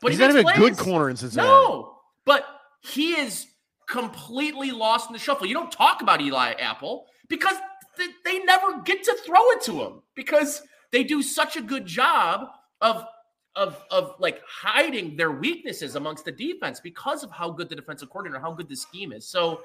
[0.00, 1.48] But he's he not even a good corner in Cincinnati.
[1.48, 2.44] No, but
[2.80, 3.46] he is
[3.88, 5.46] completely lost in the shuffle.
[5.46, 7.56] You don't talk about Eli Apple because
[7.96, 11.86] th- they never get to throw it to him because they do such a good
[11.86, 12.48] job
[12.80, 13.06] of
[13.54, 18.10] of of like hiding their weaknesses amongst the defense because of how good the defensive
[18.10, 19.26] coordinator, how good the scheme is.
[19.26, 19.62] So,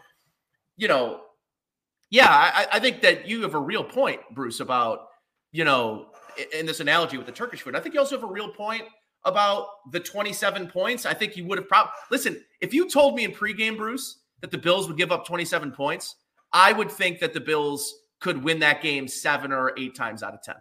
[0.77, 1.21] you know,
[2.09, 5.07] yeah, I, I think that you have a real point, Bruce, about
[5.51, 6.07] you know
[6.53, 7.75] in this analogy with the Turkish food.
[7.75, 8.83] I think you also have a real point
[9.25, 11.05] about the 27 points.
[11.05, 12.43] I think you would have probably listen.
[12.61, 16.15] If you told me in pregame, Bruce, that the Bills would give up 27 points,
[16.53, 20.33] I would think that the Bills could win that game seven or eight times out
[20.33, 20.55] of 10.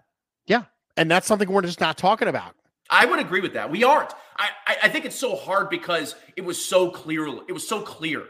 [1.01, 2.55] And that's something we're just not talking about.
[2.91, 3.71] I would agree with that.
[3.71, 4.13] We aren't.
[4.37, 7.27] I, I I think it's so hard because it was so clear.
[7.49, 8.25] It was so clear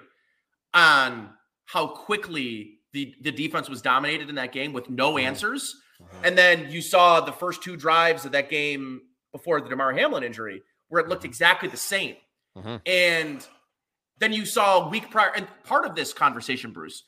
[0.72, 1.30] on
[1.64, 5.26] how quickly the the defense was dominated in that game with no mm-hmm.
[5.26, 5.74] answers.
[6.00, 6.24] Mm-hmm.
[6.24, 9.00] And then you saw the first two drives of that game
[9.32, 11.30] before the Damar Hamlin injury, where it looked mm-hmm.
[11.30, 12.14] exactly the same.
[12.86, 13.44] And
[14.18, 17.02] then you saw a week prior, and part of this conversation, Bruce,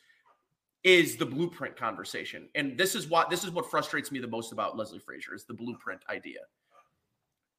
[0.83, 2.49] is the blueprint conversation.
[2.55, 5.45] And this is what this is what frustrates me the most about Leslie Frazier is
[5.45, 6.39] the blueprint idea.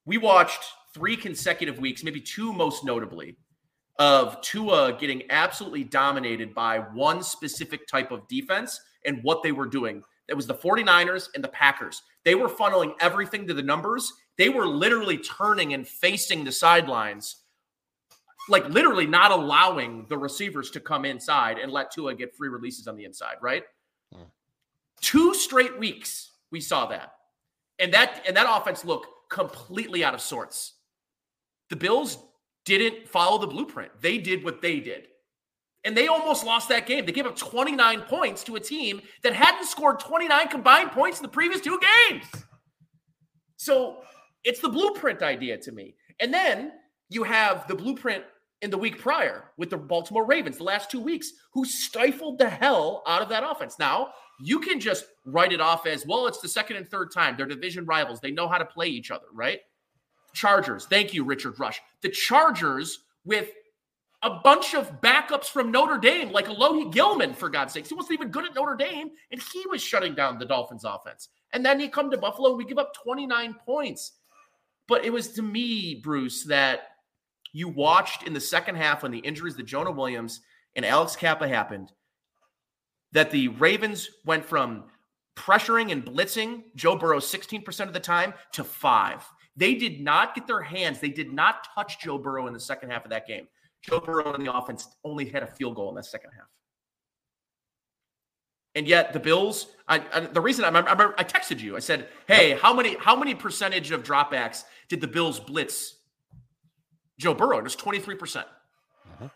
[0.06, 0.62] We watched
[0.92, 3.36] three consecutive weeks, maybe two most notably,
[3.98, 9.66] of Tua getting absolutely dominated by one specific type of defense and what they were
[9.66, 10.02] doing.
[10.28, 12.02] It was the 49ers and the Packers.
[12.24, 14.12] They were funneling everything to the numbers.
[14.36, 17.43] They were literally turning and facing the sidelines,
[18.48, 22.86] like literally not allowing the receivers to come inside and let Tua get free releases
[22.86, 23.64] on the inside, right?
[24.12, 24.24] Hmm.
[25.00, 27.12] Two straight weeks we saw that.
[27.78, 30.74] And that and that offense looked completely out of sorts.
[31.70, 32.18] The Bills
[32.64, 33.92] didn't follow the blueprint.
[34.00, 35.08] They did what they did.
[35.84, 37.04] And they almost lost that game.
[37.04, 41.22] They gave up 29 points to a team that hadn't scored 29 combined points in
[41.22, 41.78] the previous two
[42.08, 42.24] games.
[43.56, 43.98] So
[44.44, 45.94] it's the blueprint idea to me.
[46.20, 46.72] And then
[47.10, 48.24] you have the blueprint
[48.64, 52.48] in the week prior with the Baltimore Ravens, the last two weeks, who stifled the
[52.48, 53.78] hell out of that offense.
[53.78, 54.08] Now,
[54.40, 57.36] you can just write it off as well, it's the second and third time.
[57.36, 58.20] They're division rivals.
[58.20, 59.60] They know how to play each other, right?
[60.32, 60.86] Chargers.
[60.86, 61.80] Thank you, Richard Rush.
[62.00, 63.50] The Chargers with
[64.22, 67.90] a bunch of backups from Notre Dame, like Alohi Gilman, for God's sakes.
[67.90, 71.28] He wasn't even good at Notre Dame, and he was shutting down the Dolphins offense.
[71.52, 74.12] And then you come to Buffalo, and we give up 29 points.
[74.88, 76.93] But it was to me, Bruce, that
[77.54, 80.40] you watched in the second half when the injuries that Jonah Williams
[80.74, 81.92] and Alex Cappa happened,
[83.12, 84.84] that the Ravens went from
[85.36, 89.24] pressuring and blitzing Joe Burrow 16% of the time to five.
[89.56, 92.90] They did not get their hands, they did not touch Joe Burrow in the second
[92.90, 93.46] half of that game.
[93.82, 96.48] Joe Burrow in the offense only had a field goal in the second half.
[98.74, 102.08] And yet the Bills, I, I, the reason I remember, I texted you, I said,
[102.26, 105.94] "Hey, how many how many percentage of dropbacks did the Bills blitz
[107.18, 108.46] Joe Burrow?" It was twenty three percent.
[109.12, 109.28] Uh-huh.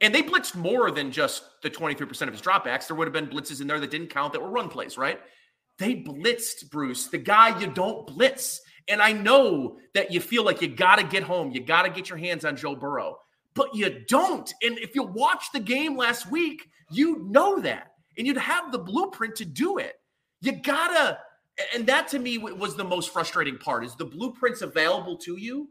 [0.00, 2.86] And they blitzed more than just the 23% of his dropbacks.
[2.86, 5.20] There would have been blitzes in there that didn't count that were run plays, right?
[5.78, 8.62] They blitzed Bruce, the guy you don't blitz.
[8.88, 11.90] And I know that you feel like you got to get home, you got to
[11.90, 13.18] get your hands on Joe Burrow
[13.54, 14.52] but you don't.
[14.62, 17.92] And if you watch the game last week, you know that.
[18.16, 19.94] And you'd have the blueprint to do it.
[20.40, 21.18] You gotta,
[21.74, 25.68] and that to me was the most frustrating part is the blueprints available to you,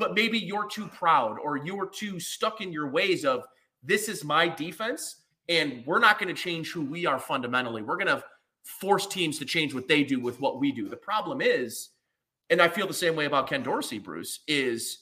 [0.00, 3.44] but maybe you're too proud or you are too stuck in your ways of
[3.84, 5.16] this is my defense
[5.48, 7.82] and we're not going to change who we are fundamentally.
[7.82, 8.24] We're going to
[8.62, 10.88] force teams to change what they do with what we do.
[10.88, 11.90] The problem is,
[12.48, 15.00] and I feel the same way about Ken Dorsey, Bruce, is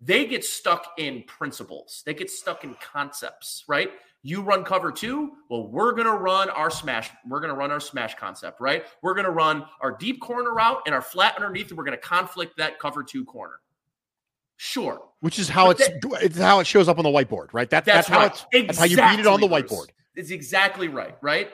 [0.00, 2.02] they get stuck in principles.
[2.04, 3.90] They get stuck in concepts, right?
[4.22, 5.32] You run cover two.
[5.48, 7.10] Well, we're going to run our smash.
[7.28, 8.84] We're going to run our smash concept, right?
[9.02, 11.96] We're going to run our deep corner route and our flat underneath, and we're going
[11.96, 13.60] to conflict that cover two corner.
[14.62, 15.00] Sure.
[15.20, 17.70] Which is how it's, that, it's how it shows up on the whiteboard, right?
[17.70, 19.86] That, that's, that's how it's exactly, that's how you beat it on the whiteboard.
[20.14, 21.50] It's exactly right, right?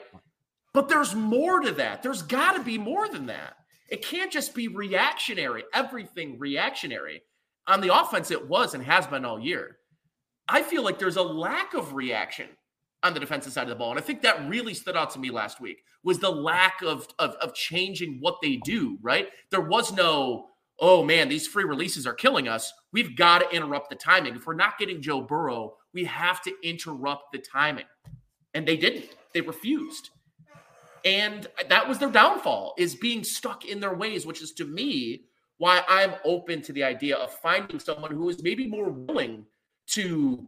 [0.73, 2.03] But there's more to that.
[2.03, 3.53] There's got to be more than that.
[3.89, 7.21] It can't just be reactionary, everything reactionary
[7.65, 9.77] on the offense, it was and has been all year.
[10.49, 12.49] I feel like there's a lack of reaction
[13.03, 13.91] on the defensive side of the ball.
[13.91, 17.07] And I think that really stood out to me last week was the lack of,
[17.19, 19.29] of, of changing what they do, right?
[19.49, 20.47] There was no,
[20.79, 22.71] oh man, these free releases are killing us.
[22.93, 24.35] We've got to interrupt the timing.
[24.35, 27.85] If we're not getting Joe Burrow, we have to interrupt the timing.
[28.53, 29.05] And they didn't.
[29.33, 30.09] They refused.
[31.05, 35.23] And that was their downfall is being stuck in their ways, which is to me
[35.57, 39.45] why I'm open to the idea of finding someone who is maybe more willing
[39.87, 40.45] to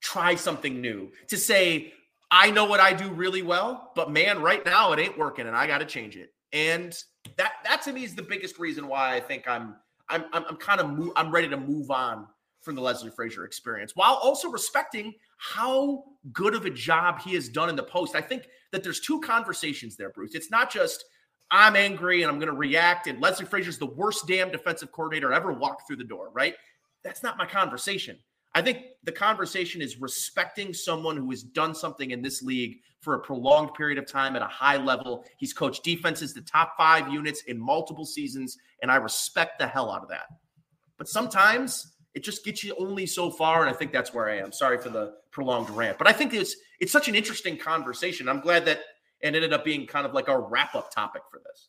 [0.00, 1.92] try something new, to say,
[2.30, 5.56] I know what I do really well, but man, right now it ain't working and
[5.56, 6.32] I got to change it.
[6.52, 6.96] And
[7.36, 9.76] that that to me is the biggest reason why I think I'm
[10.08, 12.26] I'm I'm, I'm kind of mo- I'm ready to move on
[12.60, 17.48] from the Leslie Frazier experience while also respecting how good of a job he has
[17.48, 18.14] done in the post.
[18.14, 20.34] I think that there's two conversations there, Bruce.
[20.34, 21.04] It's not just
[21.50, 23.06] I'm angry and I'm going to react.
[23.06, 26.54] And Leslie Frazier's the worst damn defensive coordinator ever walked through the door, right?
[27.02, 28.18] That's not my conversation.
[28.54, 33.14] I think the conversation is respecting someone who has done something in this league for
[33.14, 35.24] a prolonged period of time at a high level.
[35.38, 39.90] He's coached defenses to top five units in multiple seasons, and I respect the hell
[39.90, 40.26] out of that.
[40.98, 44.38] But sometimes it just gets you only so far, and I think that's where I
[44.38, 44.52] am.
[44.52, 48.28] Sorry for the prolonged rant, but I think it's it's such an interesting conversation.
[48.28, 48.80] I'm glad that
[49.22, 51.68] and ended up being kind of like a wrap up topic for this.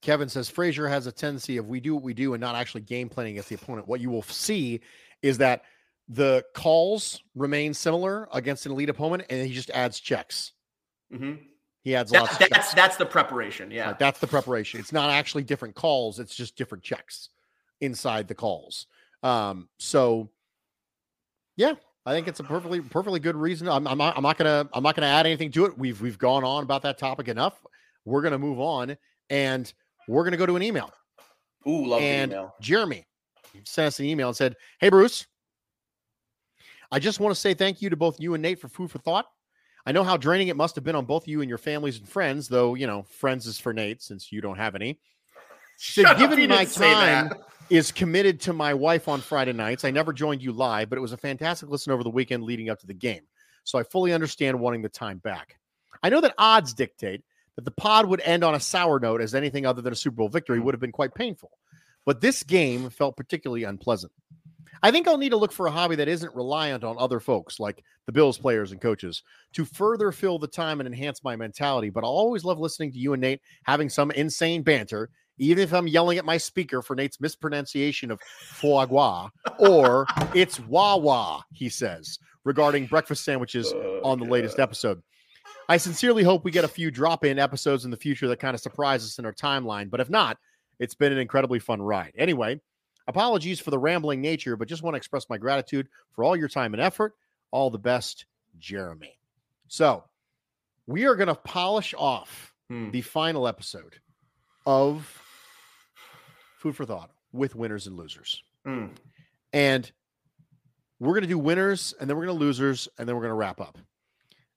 [0.00, 2.82] Kevin says Frazier has a tendency of we do what we do and not actually
[2.82, 3.88] game planning against the opponent.
[3.88, 4.80] What you will see
[5.22, 5.62] is that
[6.08, 10.52] the calls remain similar against an elite opponent, and he just adds checks.
[11.12, 11.42] Mm-hmm.
[11.82, 12.38] He adds that, lots.
[12.38, 13.70] That's that's the preparation.
[13.70, 14.80] Yeah, right, that's the preparation.
[14.80, 17.30] It's not actually different calls; it's just different checks
[17.80, 18.86] inside the calls.
[19.22, 20.30] Um, so
[21.56, 21.74] yeah,
[22.06, 23.68] I think it's a perfectly perfectly good reason.
[23.68, 25.78] I'm, I'm not, I'm not gonna I'm not gonna add anything to it.
[25.78, 27.60] We've we've gone on about that topic enough.
[28.04, 28.96] We're gonna move on
[29.28, 29.72] and
[30.08, 30.90] we're gonna go to an email.
[31.66, 32.54] Ooh, love and email.
[32.60, 33.06] Jeremy
[33.64, 35.26] sent us an email and said, "Hey Bruce,
[36.90, 38.98] I just want to say thank you to both you and Nate for food for
[38.98, 39.26] thought.
[39.86, 42.08] I know how draining it must have been on both you and your families and
[42.08, 45.00] friends, though, you know, friends is for Nate since you don't have any.
[45.78, 47.32] So given my time
[47.70, 49.84] is committed to my wife on Friday nights.
[49.84, 52.70] I never joined you live, but it was a fantastic listen over the weekend leading
[52.70, 53.22] up to the game.
[53.64, 55.58] So I fully understand wanting the time back.
[56.02, 57.22] I know that odds dictate
[57.56, 60.16] that the pod would end on a sour note, as anything other than a Super
[60.16, 61.50] Bowl victory would have been quite painful.
[62.06, 64.12] But this game felt particularly unpleasant.
[64.82, 67.58] I think I'll need to look for a hobby that isn't reliant on other folks
[67.58, 71.90] like the Bills players and coaches to further fill the time and enhance my mentality.
[71.90, 75.72] But I'll always love listening to you and Nate having some insane banter, even if
[75.72, 81.68] I'm yelling at my speaker for Nate's mispronunciation of foie gras or it's wawa, he
[81.68, 85.02] says, regarding breakfast sandwiches oh, on the latest episode.
[85.68, 88.54] I sincerely hope we get a few drop in episodes in the future that kind
[88.54, 89.90] of surprise us in our timeline.
[89.90, 90.38] But if not,
[90.78, 92.12] it's been an incredibly fun ride.
[92.16, 92.60] Anyway,
[93.08, 96.48] apologies for the rambling nature, but just want to express my gratitude for all your
[96.48, 97.14] time and effort.
[97.50, 98.26] All the best,
[98.58, 99.18] Jeremy.
[99.66, 100.04] So
[100.86, 102.90] we are going to polish off Hmm.
[102.90, 103.94] the final episode
[104.66, 105.22] of
[106.58, 108.42] Food for Thought with winners and losers.
[108.66, 108.88] Hmm.
[109.54, 109.90] And
[111.00, 113.30] we're going to do winners and then we're going to losers and then we're going
[113.30, 113.78] to wrap up.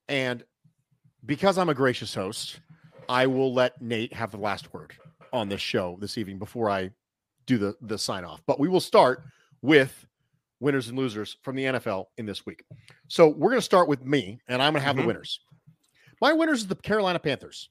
[0.10, 0.44] And
[1.26, 2.60] because I'm a gracious host,
[3.08, 4.94] I will let Nate have the last word
[5.32, 6.90] on this show this evening before I
[7.52, 8.42] do the the sign off.
[8.46, 9.24] But we will start
[9.62, 10.06] with
[10.60, 12.64] winners and losers from the NFL in this week.
[13.08, 15.02] So we're going to start with me and I'm going to have Mhm.
[15.02, 15.40] the winners.
[16.22, 17.68] My winners is the Carolina Panthers.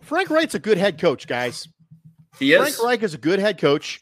[0.00, 1.68] Frank Reich's a good head coach, guys.
[2.38, 2.60] He is.
[2.60, 4.00] Frank Reich is a good head coach,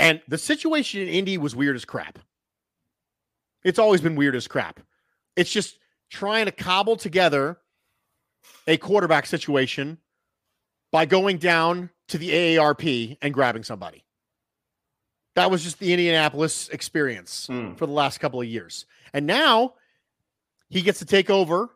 [0.00, 2.18] and the situation in Indy was weird as crap.
[3.64, 4.80] It's always been weird as crap.
[5.36, 5.78] It's just
[6.10, 7.58] trying to cobble together
[8.66, 9.98] a quarterback situation
[10.90, 14.04] by going down to the AARP and grabbing somebody.
[15.34, 17.74] That was just the Indianapolis experience Hmm.
[17.74, 18.86] for the last couple of years.
[19.12, 19.74] And now
[20.68, 21.70] he gets to take over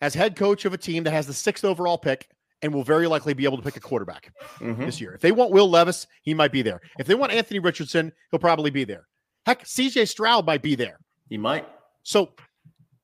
[0.00, 2.28] as head coach of a team that has the sixth overall pick
[2.62, 4.78] and will very likely be able to pick a quarterback Mhm.
[4.78, 5.12] this year.
[5.14, 6.80] If they want Will Levis, he might be there.
[6.98, 9.08] If they want Anthony Richardson, he'll probably be there.
[9.46, 10.98] Heck, CJ Stroud might be there.
[11.28, 11.66] He might.
[12.02, 12.34] So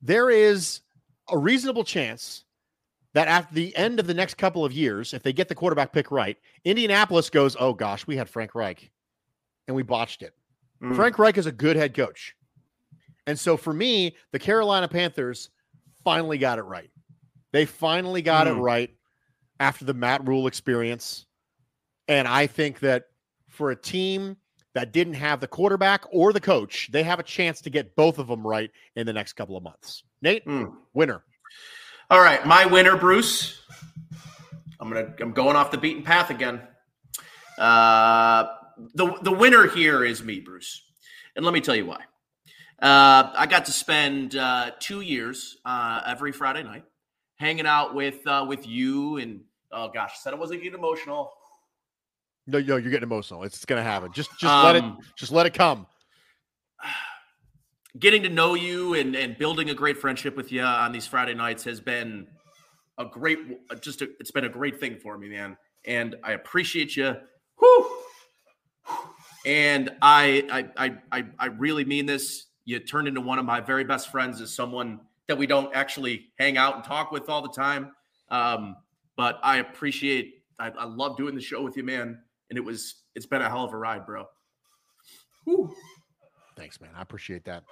[0.00, 0.80] there is
[1.28, 2.44] a reasonable chance
[3.14, 5.92] that at the end of the next couple of years, if they get the quarterback
[5.92, 8.90] pick right, Indianapolis goes, oh gosh, we had Frank Reich
[9.68, 10.34] and we botched it.
[10.80, 10.94] Hmm.
[10.94, 12.34] Frank Reich is a good head coach.
[13.26, 15.50] And so for me, the Carolina Panthers
[16.02, 16.90] finally got it right.
[17.52, 18.60] They finally got it Hmm.
[18.60, 18.90] right
[19.60, 21.26] after the Matt Rhule experience.
[22.08, 23.04] And I think that
[23.48, 24.36] for a team
[24.74, 28.18] that didn't have the quarterback or the coach, they have a chance to get both
[28.18, 30.02] of them right in the next couple of months.
[30.22, 30.64] Nate, Hmm.
[30.94, 31.22] winner.
[32.12, 33.58] All right, my winner, Bruce.
[34.78, 35.14] I'm gonna.
[35.18, 36.60] I'm going off the beaten path again.
[37.56, 38.48] Uh,
[38.92, 40.82] the the winner here is me, Bruce,
[41.36, 42.02] and let me tell you why.
[42.82, 46.84] Uh, I got to spend uh, two years uh, every Friday night
[47.36, 49.40] hanging out with uh, with you and
[49.70, 51.32] oh gosh, I said I wasn't getting emotional.
[52.46, 53.42] No, no, you're getting emotional.
[53.44, 54.12] It's gonna happen.
[54.12, 55.86] Just just let it Um, just let it come.
[57.98, 61.34] getting to know you and, and building a great friendship with you on these Friday
[61.34, 62.26] nights has been
[62.98, 63.38] a great,
[63.80, 65.56] just a, it's been a great thing for me, man.
[65.84, 67.16] And I appreciate you.
[67.58, 67.98] Whew.
[69.44, 72.46] And I, I, I, I, really mean this.
[72.64, 76.26] You turned into one of my very best friends as someone that we don't actually
[76.38, 77.90] hang out and talk with all the time.
[78.30, 78.76] Um,
[79.16, 82.18] but I appreciate, I, I love doing the show with you, man.
[82.50, 84.26] And it was, it's been a hell of a ride, bro.
[85.44, 85.74] Whew.
[86.62, 86.90] Thanks, man.
[86.96, 87.64] I appreciate that.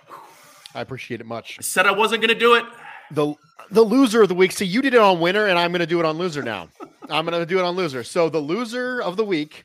[0.75, 1.59] I appreciate it much.
[1.61, 2.65] I said I wasn't going to do it.
[3.13, 3.37] the
[3.71, 4.51] the loser of the week.
[4.51, 6.71] See, you did it on winner, and I'm going to do it on loser now.
[7.09, 8.03] I'm going to do it on loser.
[8.03, 9.65] So the loser of the week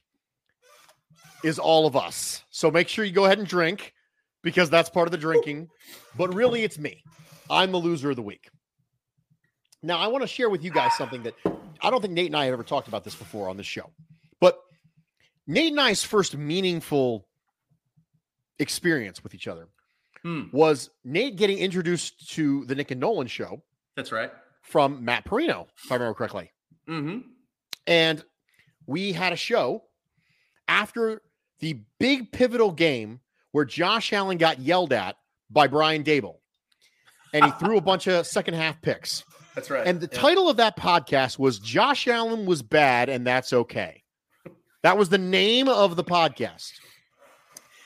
[1.43, 2.43] is all of us.
[2.51, 3.93] So make sure you go ahead and drink
[4.43, 5.69] because that's part of the drinking.
[6.15, 7.01] But really, it's me.
[7.49, 8.47] I'm the loser of the week.
[9.81, 11.33] Now, I want to share with you guys something that
[11.81, 13.89] I don't think Nate and I have ever talked about this before on this show.
[14.39, 14.59] But
[15.47, 17.25] Nate and I's first meaningful
[18.59, 19.67] experience with each other
[20.23, 23.61] Hmm, was Nate getting introduced to the Nick and Nolan show
[23.95, 24.31] that's right.
[24.63, 26.51] from Matt Perino, if I remember correctly.
[26.89, 27.19] Mm-hmm.
[27.85, 28.23] And
[28.87, 29.83] we had a show
[30.67, 31.21] after
[31.59, 33.19] the big pivotal game
[33.51, 35.15] where Josh Allen got yelled at
[35.49, 36.37] by Brian Daboll.
[37.33, 39.23] And he threw a bunch of second half picks.
[39.53, 39.85] That's right.
[39.85, 40.19] And the Yeah.
[40.19, 44.01] title of that podcast was Josh Allen was bad and that's okay.
[44.81, 46.71] That was the name of the podcast.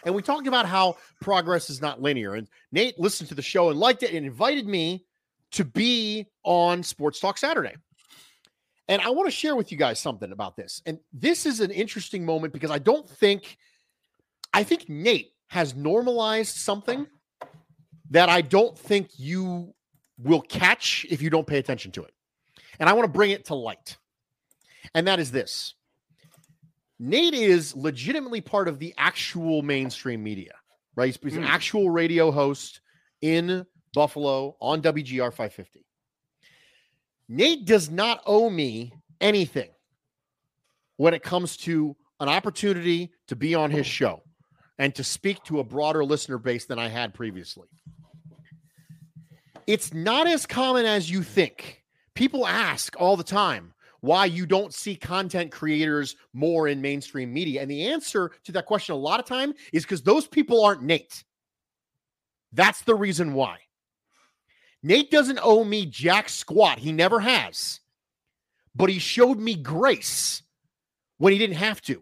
[0.05, 2.35] And we talked about how progress is not linear.
[2.35, 5.05] And Nate listened to the show and liked it and invited me
[5.51, 7.75] to be on Sports Talk Saturday.
[8.87, 10.81] And I want to share with you guys something about this.
[10.85, 13.57] And this is an interesting moment because I don't think,
[14.53, 17.05] I think Nate has normalized something
[18.11, 19.73] that I don't think you
[20.17, 22.13] will catch if you don't pay attention to it.
[22.79, 23.97] And I want to bring it to light.
[24.95, 25.75] And that is this
[26.99, 30.53] Nate is legitimately part of the actual mainstream media,
[30.95, 31.05] right?
[31.07, 31.49] He's, he's an Mm.
[31.49, 32.81] actual radio host
[33.21, 35.85] in Buffalo on WGR 550.
[37.29, 39.69] Nate does not owe me anything
[40.97, 44.21] when it comes to an opportunity to be on his show
[44.77, 47.67] and to speak to a broader listener base than I had previously.
[49.67, 51.83] It's not as common as you think.
[52.15, 57.61] People ask all the time why you don't see content creators more in mainstream media.
[57.61, 60.83] And the answer to that question a lot of time is because those people aren't
[60.83, 61.23] Nate.
[62.53, 63.57] That's the reason why.
[64.81, 66.79] Nate doesn't owe me jack squat.
[66.79, 67.81] He never has.
[68.75, 70.41] But he showed me grace
[71.17, 72.01] when he didn't have to.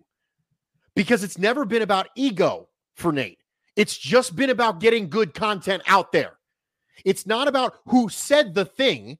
[0.95, 3.39] Because it's never been about ego for Nate.
[3.75, 6.33] It's just been about getting good content out there.
[7.05, 9.17] It's not about who said the thing.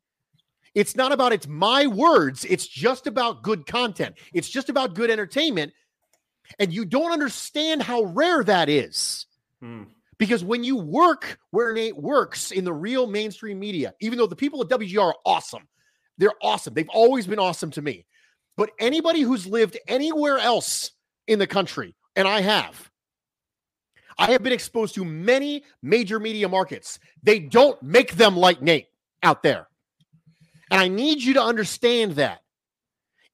[0.77, 2.45] It's not about it's my words.
[2.45, 4.15] It's just about good content.
[4.31, 5.73] It's just about good entertainment.
[6.59, 9.25] And you don't understand how rare that is.
[9.59, 9.85] Hmm.
[10.19, 14.35] Because when you work where Nate works in the real mainstream media, even though the
[14.35, 15.67] people at WGR are awesome,
[16.19, 16.75] they're awesome.
[16.75, 18.05] They've always been awesome to me.
[18.55, 20.91] But anybody who's lived anywhere else
[21.25, 22.91] in the country, and I have,
[24.19, 26.99] I have been exposed to many major media markets.
[27.23, 28.89] They don't make them like Nate
[29.23, 29.67] out there.
[30.71, 32.41] And I need you to understand that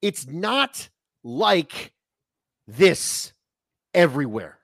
[0.00, 0.88] it's not
[1.22, 1.92] like
[2.66, 3.32] this
[3.92, 4.58] everywhere.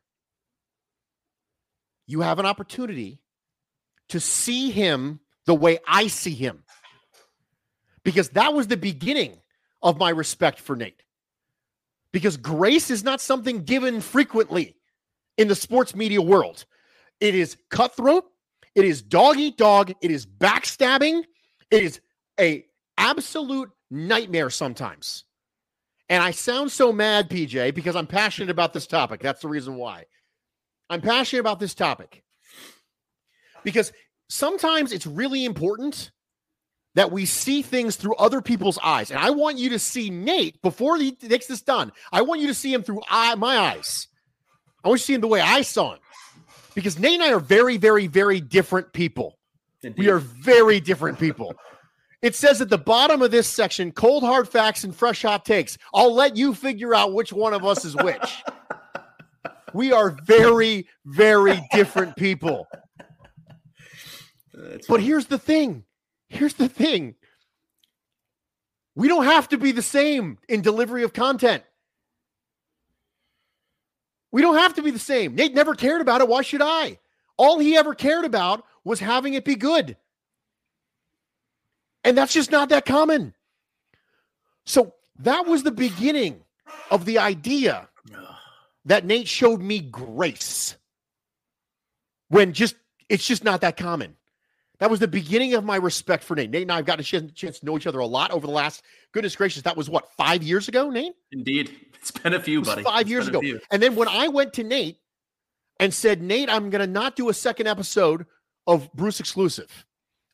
[2.06, 3.20] You have an opportunity
[4.08, 6.64] to see him the way I see him.
[8.04, 9.38] Because that was the beginning
[9.82, 11.02] of my respect for Nate.
[12.12, 14.76] Because grace is not something given frequently
[15.38, 16.64] in the sports media world.
[17.20, 18.24] It is cutthroat,
[18.74, 21.24] it is dog eat dog, it is backstabbing,
[21.70, 22.00] it is
[22.40, 22.64] a
[22.98, 25.24] absolute nightmare sometimes.
[26.08, 29.20] And I sound so mad, PJ, because I'm passionate about this topic.
[29.20, 30.06] That's the reason why.
[30.88, 32.24] I'm passionate about this topic
[33.62, 33.92] because
[34.28, 36.10] sometimes it's really important
[36.94, 39.12] that we see things through other people's eyes.
[39.12, 41.92] And I want you to see Nate before he takes this done.
[42.10, 44.08] I want you to see him through eye, my eyes.
[44.82, 46.00] I want you to see him the way I saw him
[46.74, 49.38] because Nate and I are very, very, very different people.
[49.96, 51.54] We are very different people.
[52.22, 55.78] It says at the bottom of this section, cold hard facts and fresh hot takes.
[55.94, 58.42] I'll let you figure out which one of us is which.
[59.74, 62.66] we are very, very different people.
[64.52, 65.84] That's But here's the thing.
[66.28, 67.14] Here's the thing.
[68.94, 71.62] We don't have to be the same in delivery of content.
[74.30, 75.34] We don't have to be the same.
[75.34, 76.28] Nate never cared about it.
[76.28, 76.98] Why should I?
[77.38, 79.96] All he ever cared about was having it be good.
[82.04, 83.34] And that's just not that common.
[84.64, 86.42] So that was the beginning
[86.90, 87.88] of the idea
[88.84, 90.76] that Nate showed me grace
[92.28, 92.76] when just
[93.08, 94.16] it's just not that common.
[94.78, 96.48] That was the beginning of my respect for Nate.
[96.48, 98.52] Nate and I have gotten a chance, to know each other a lot over the
[98.52, 98.82] last
[99.12, 99.62] goodness gracious.
[99.62, 101.12] That was what five years ago, Nate.
[101.32, 101.76] Indeed.
[101.94, 102.82] It's been a few, buddy.
[102.82, 103.42] five It's years ago.
[103.70, 104.98] And then when I went to Nate
[105.78, 108.24] and said, Nate, I'm going to not do a second episode
[108.66, 109.84] of Bruce exclusive.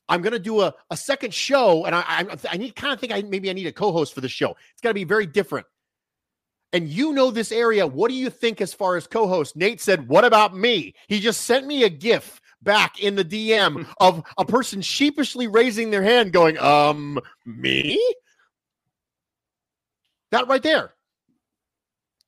[0.09, 2.99] I'm going to do a, a second show, and I, I, I need kind of
[2.99, 4.55] think I maybe I need a co-host for the show.
[4.71, 5.67] It's got to be very different.
[6.73, 7.87] And you know this area.
[7.87, 9.55] What do you think as far as co-host?
[9.55, 13.87] Nate said, "What about me?" He just sent me a GIF back in the DM
[13.99, 18.01] of a person sheepishly raising their hand, going, "Um, me."
[20.31, 20.93] That right there.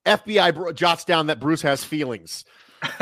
[0.05, 2.45] FBI bro- jots down that Bruce has feelings.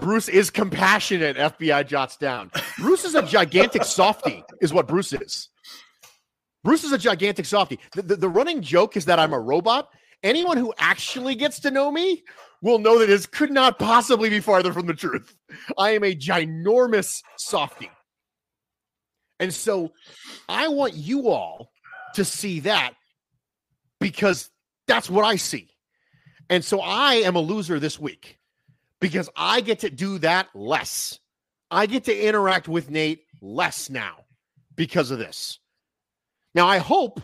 [0.00, 1.36] Bruce is compassionate.
[1.36, 2.50] FBI jots down.
[2.78, 5.48] Bruce is a gigantic softy, is what Bruce is.
[6.64, 7.78] Bruce is a gigantic softy.
[7.94, 9.88] The, the, the running joke is that I'm a robot.
[10.22, 12.22] Anyone who actually gets to know me
[12.60, 15.34] will know that this could not possibly be farther from the truth.
[15.76, 17.90] I am a ginormous softy.
[19.40, 19.92] And so
[20.48, 21.72] I want you all
[22.14, 22.94] to see that
[24.00, 24.48] because
[24.86, 25.68] that's what I see.
[26.48, 28.38] And so I am a loser this week
[29.02, 31.18] because I get to do that less.
[31.70, 34.24] I get to interact with Nate less now
[34.76, 35.58] because of this.
[36.54, 37.20] Now, I hope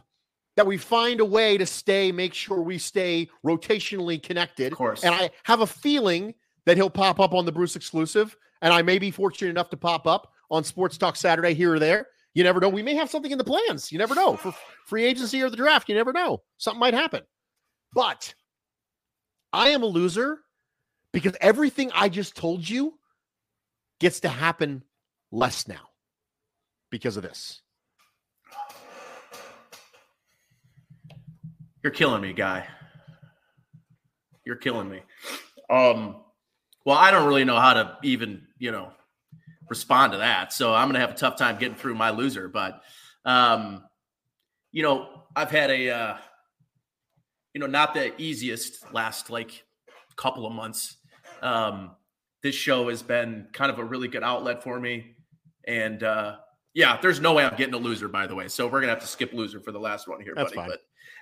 [0.56, 4.72] that we find a way to stay, make sure we stay rotationally connected.
[4.72, 5.04] Of course.
[5.04, 6.34] And I have a feeling
[6.66, 8.36] that he'll pop up on the Bruce exclusive.
[8.60, 11.78] And I may be fortunate enough to pop up on Sports Talk Saturday here or
[11.78, 12.08] there.
[12.34, 12.68] You never know.
[12.68, 13.92] We may have something in the plans.
[13.92, 14.36] You never know.
[14.36, 14.52] For
[14.84, 16.42] free agency or the draft, you never know.
[16.56, 17.22] Something might happen.
[17.94, 18.34] But
[19.52, 20.40] I am a loser
[21.12, 22.98] because everything I just told you
[24.00, 24.82] gets to happen
[25.30, 25.88] less now.
[26.90, 27.60] because of this.
[31.82, 32.66] You're killing me, guy.
[34.44, 35.00] You're killing me.
[35.70, 36.16] Um,
[36.84, 38.92] well, I don't really know how to even, you know,
[39.68, 40.52] respond to that.
[40.52, 42.48] So I'm going to have a tough time getting through my loser.
[42.48, 42.82] But,
[43.24, 43.84] um,
[44.72, 46.16] you know, I've had a, uh,
[47.54, 49.64] you know, not the easiest last like
[50.18, 50.96] couple of months.
[51.40, 51.92] Um,
[52.42, 55.16] this show has been kind of a really good outlet for me.
[55.66, 56.36] And uh,
[56.74, 58.48] yeah, there's no way I'm getting a loser, by the way.
[58.48, 60.68] So we're gonna have to skip loser for the last one here, That's buddy.
[60.68, 60.70] fine.
[60.70, 60.80] But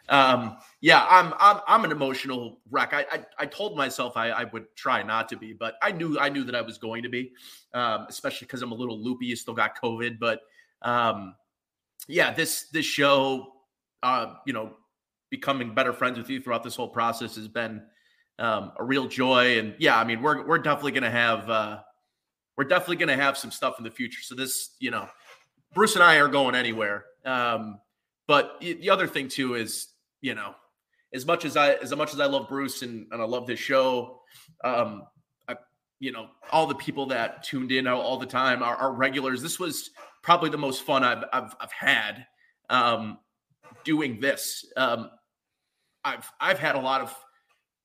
[0.09, 2.92] um, yeah, I'm I'm I'm an emotional wreck.
[2.92, 6.18] I I, I told myself I, I would try not to be, but I knew
[6.18, 7.32] I knew that I was going to be,
[7.74, 9.26] um, especially because I'm a little loopy.
[9.26, 10.40] You still got COVID, but
[10.82, 11.34] um,
[12.09, 13.53] yeah, this this show,
[14.03, 14.74] uh, you know,
[15.30, 17.82] becoming better friends with you throughout this whole process has been
[18.39, 19.59] um, a real joy.
[19.59, 21.80] And yeah, I mean, we're we're definitely gonna have uh,
[22.57, 24.22] we're definitely gonna have some stuff in the future.
[24.22, 25.09] So this, you know,
[25.74, 27.05] Bruce and I are going anywhere.
[27.24, 27.80] Um,
[28.26, 29.89] but the other thing too is,
[30.20, 30.55] you know,
[31.12, 33.61] as much as I as much as I love Bruce and, and I love this
[33.61, 34.20] show,
[34.64, 35.05] um,
[35.49, 35.57] I,
[36.01, 39.43] you know, all the people that tuned in all, the time are, are regulars.
[39.43, 39.91] This was
[40.22, 42.26] probably the most fun I've I've, I've had
[42.68, 43.18] um,
[43.84, 44.64] doing this.
[44.76, 45.11] Um,
[46.05, 47.14] I've I've had a lot of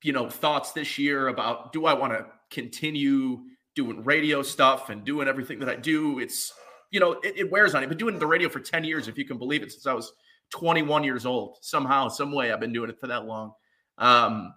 [0.04, 3.42] you know thoughts this year about do I want to continue
[3.76, 6.20] doing radio stuff and doing everything that I do.
[6.20, 6.54] It's
[6.92, 7.84] you know it, it wears on.
[7.84, 9.94] I've been doing the radio for ten years, if you can believe it, since I
[9.94, 10.12] was
[10.52, 11.58] 21 years old.
[11.62, 13.54] Somehow, some way, I've been doing it for that long.
[13.98, 14.54] Um,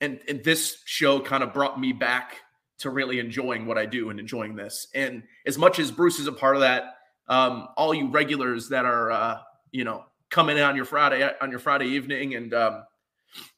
[0.00, 2.36] and and this show kind of brought me back
[2.78, 4.86] to really enjoying what I do and enjoying this.
[4.94, 6.94] And as much as Bruce is a part of that,
[7.26, 9.38] um, all you regulars that are uh,
[9.72, 12.84] you know coming in on your Friday on your Friday evening and um,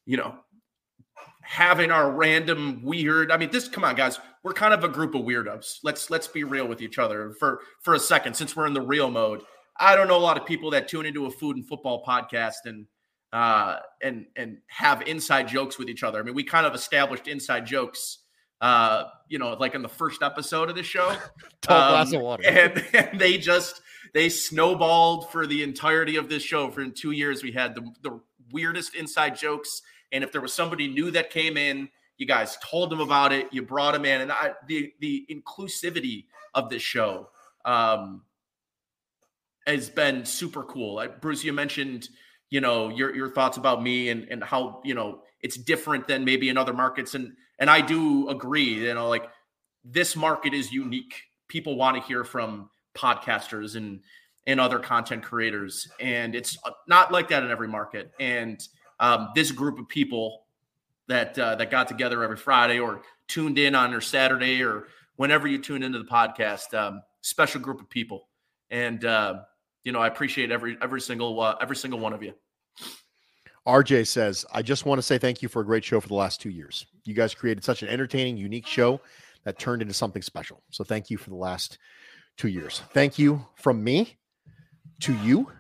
[0.07, 0.35] you know
[1.51, 5.15] having our random weird i mean this come on guys we're kind of a group
[5.15, 5.79] of weirdos.
[5.83, 8.81] Let's let's be real with each other for for a second since we're in the
[8.81, 9.43] real mode.
[9.79, 12.65] I don't know a lot of people that tune into a food and football podcast
[12.65, 12.87] and
[13.33, 16.19] uh and and have inside jokes with each other.
[16.19, 18.19] I mean we kind of established inside jokes
[18.61, 21.17] uh you know like in the first episode of the show.
[21.61, 22.45] Tall glass of water.
[22.47, 23.83] and, and they just
[24.15, 26.71] they snowballed for the entirety of this show.
[26.71, 28.21] For in two years we had the, the
[28.53, 29.83] weirdest inside jokes
[30.13, 31.89] and if there was somebody new that came in,
[32.19, 33.49] you guys told them about it.
[33.51, 37.31] You brought them in, and I, the the inclusivity of this show
[37.65, 38.23] um,
[39.67, 40.99] has been super cool.
[40.99, 42.09] I, Bruce, you mentioned
[42.51, 46.25] you know your your thoughts about me and and how you know it's different than
[46.25, 48.87] maybe in other markets, and and I do agree.
[48.87, 49.29] You know, like
[49.85, 51.15] this market is unique.
[51.49, 54.01] People want to hear from podcasters and
[54.47, 58.11] and other content creators, and it's not like that in every market.
[58.21, 58.61] And
[59.01, 60.45] um, this group of people
[61.09, 64.87] that uh, that got together every Friday or tuned in on their Saturday or
[65.17, 66.73] whenever you tune into the podcast.
[66.73, 68.29] Um, special group of people,
[68.71, 69.41] and uh,
[69.83, 72.35] you know I appreciate every every single uh, every single one of you.
[73.67, 76.15] RJ says, I just want to say thank you for a great show for the
[76.15, 76.87] last two years.
[77.05, 79.01] You guys created such an entertaining, unique show
[79.45, 80.63] that turned into something special.
[80.71, 81.79] So thank you for the last
[82.37, 82.83] two years.
[82.93, 84.17] Thank you from me
[85.01, 85.51] to you,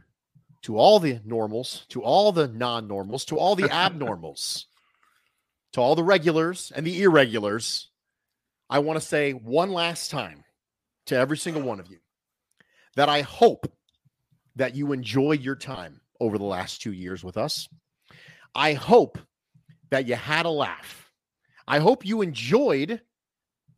[0.62, 4.64] to all the normals, to all the non normals, to all the abnormals,
[5.72, 7.88] to all the regulars and the irregulars.
[8.68, 10.44] I want to say one last time
[11.06, 11.98] to every single one of you
[12.96, 13.70] that I hope
[14.56, 17.68] that you enjoyed your time over the last two years with us.
[18.54, 19.18] I hope
[19.90, 21.10] that you had a laugh.
[21.66, 23.00] I hope you enjoyed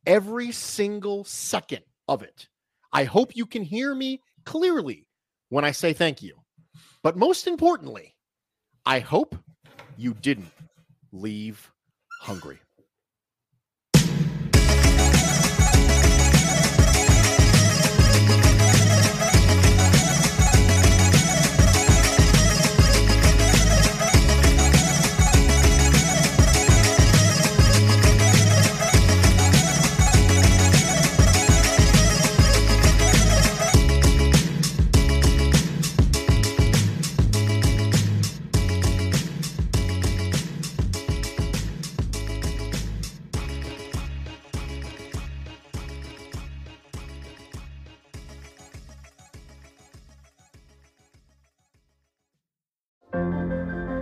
[0.06, 2.48] every single second of it.
[2.93, 5.06] I hope you can hear me clearly
[5.48, 6.41] when I say thank you.
[7.03, 8.15] But most importantly,
[8.87, 9.37] I hope
[9.97, 10.53] you didn't
[11.12, 11.70] leave
[12.20, 12.59] hungry.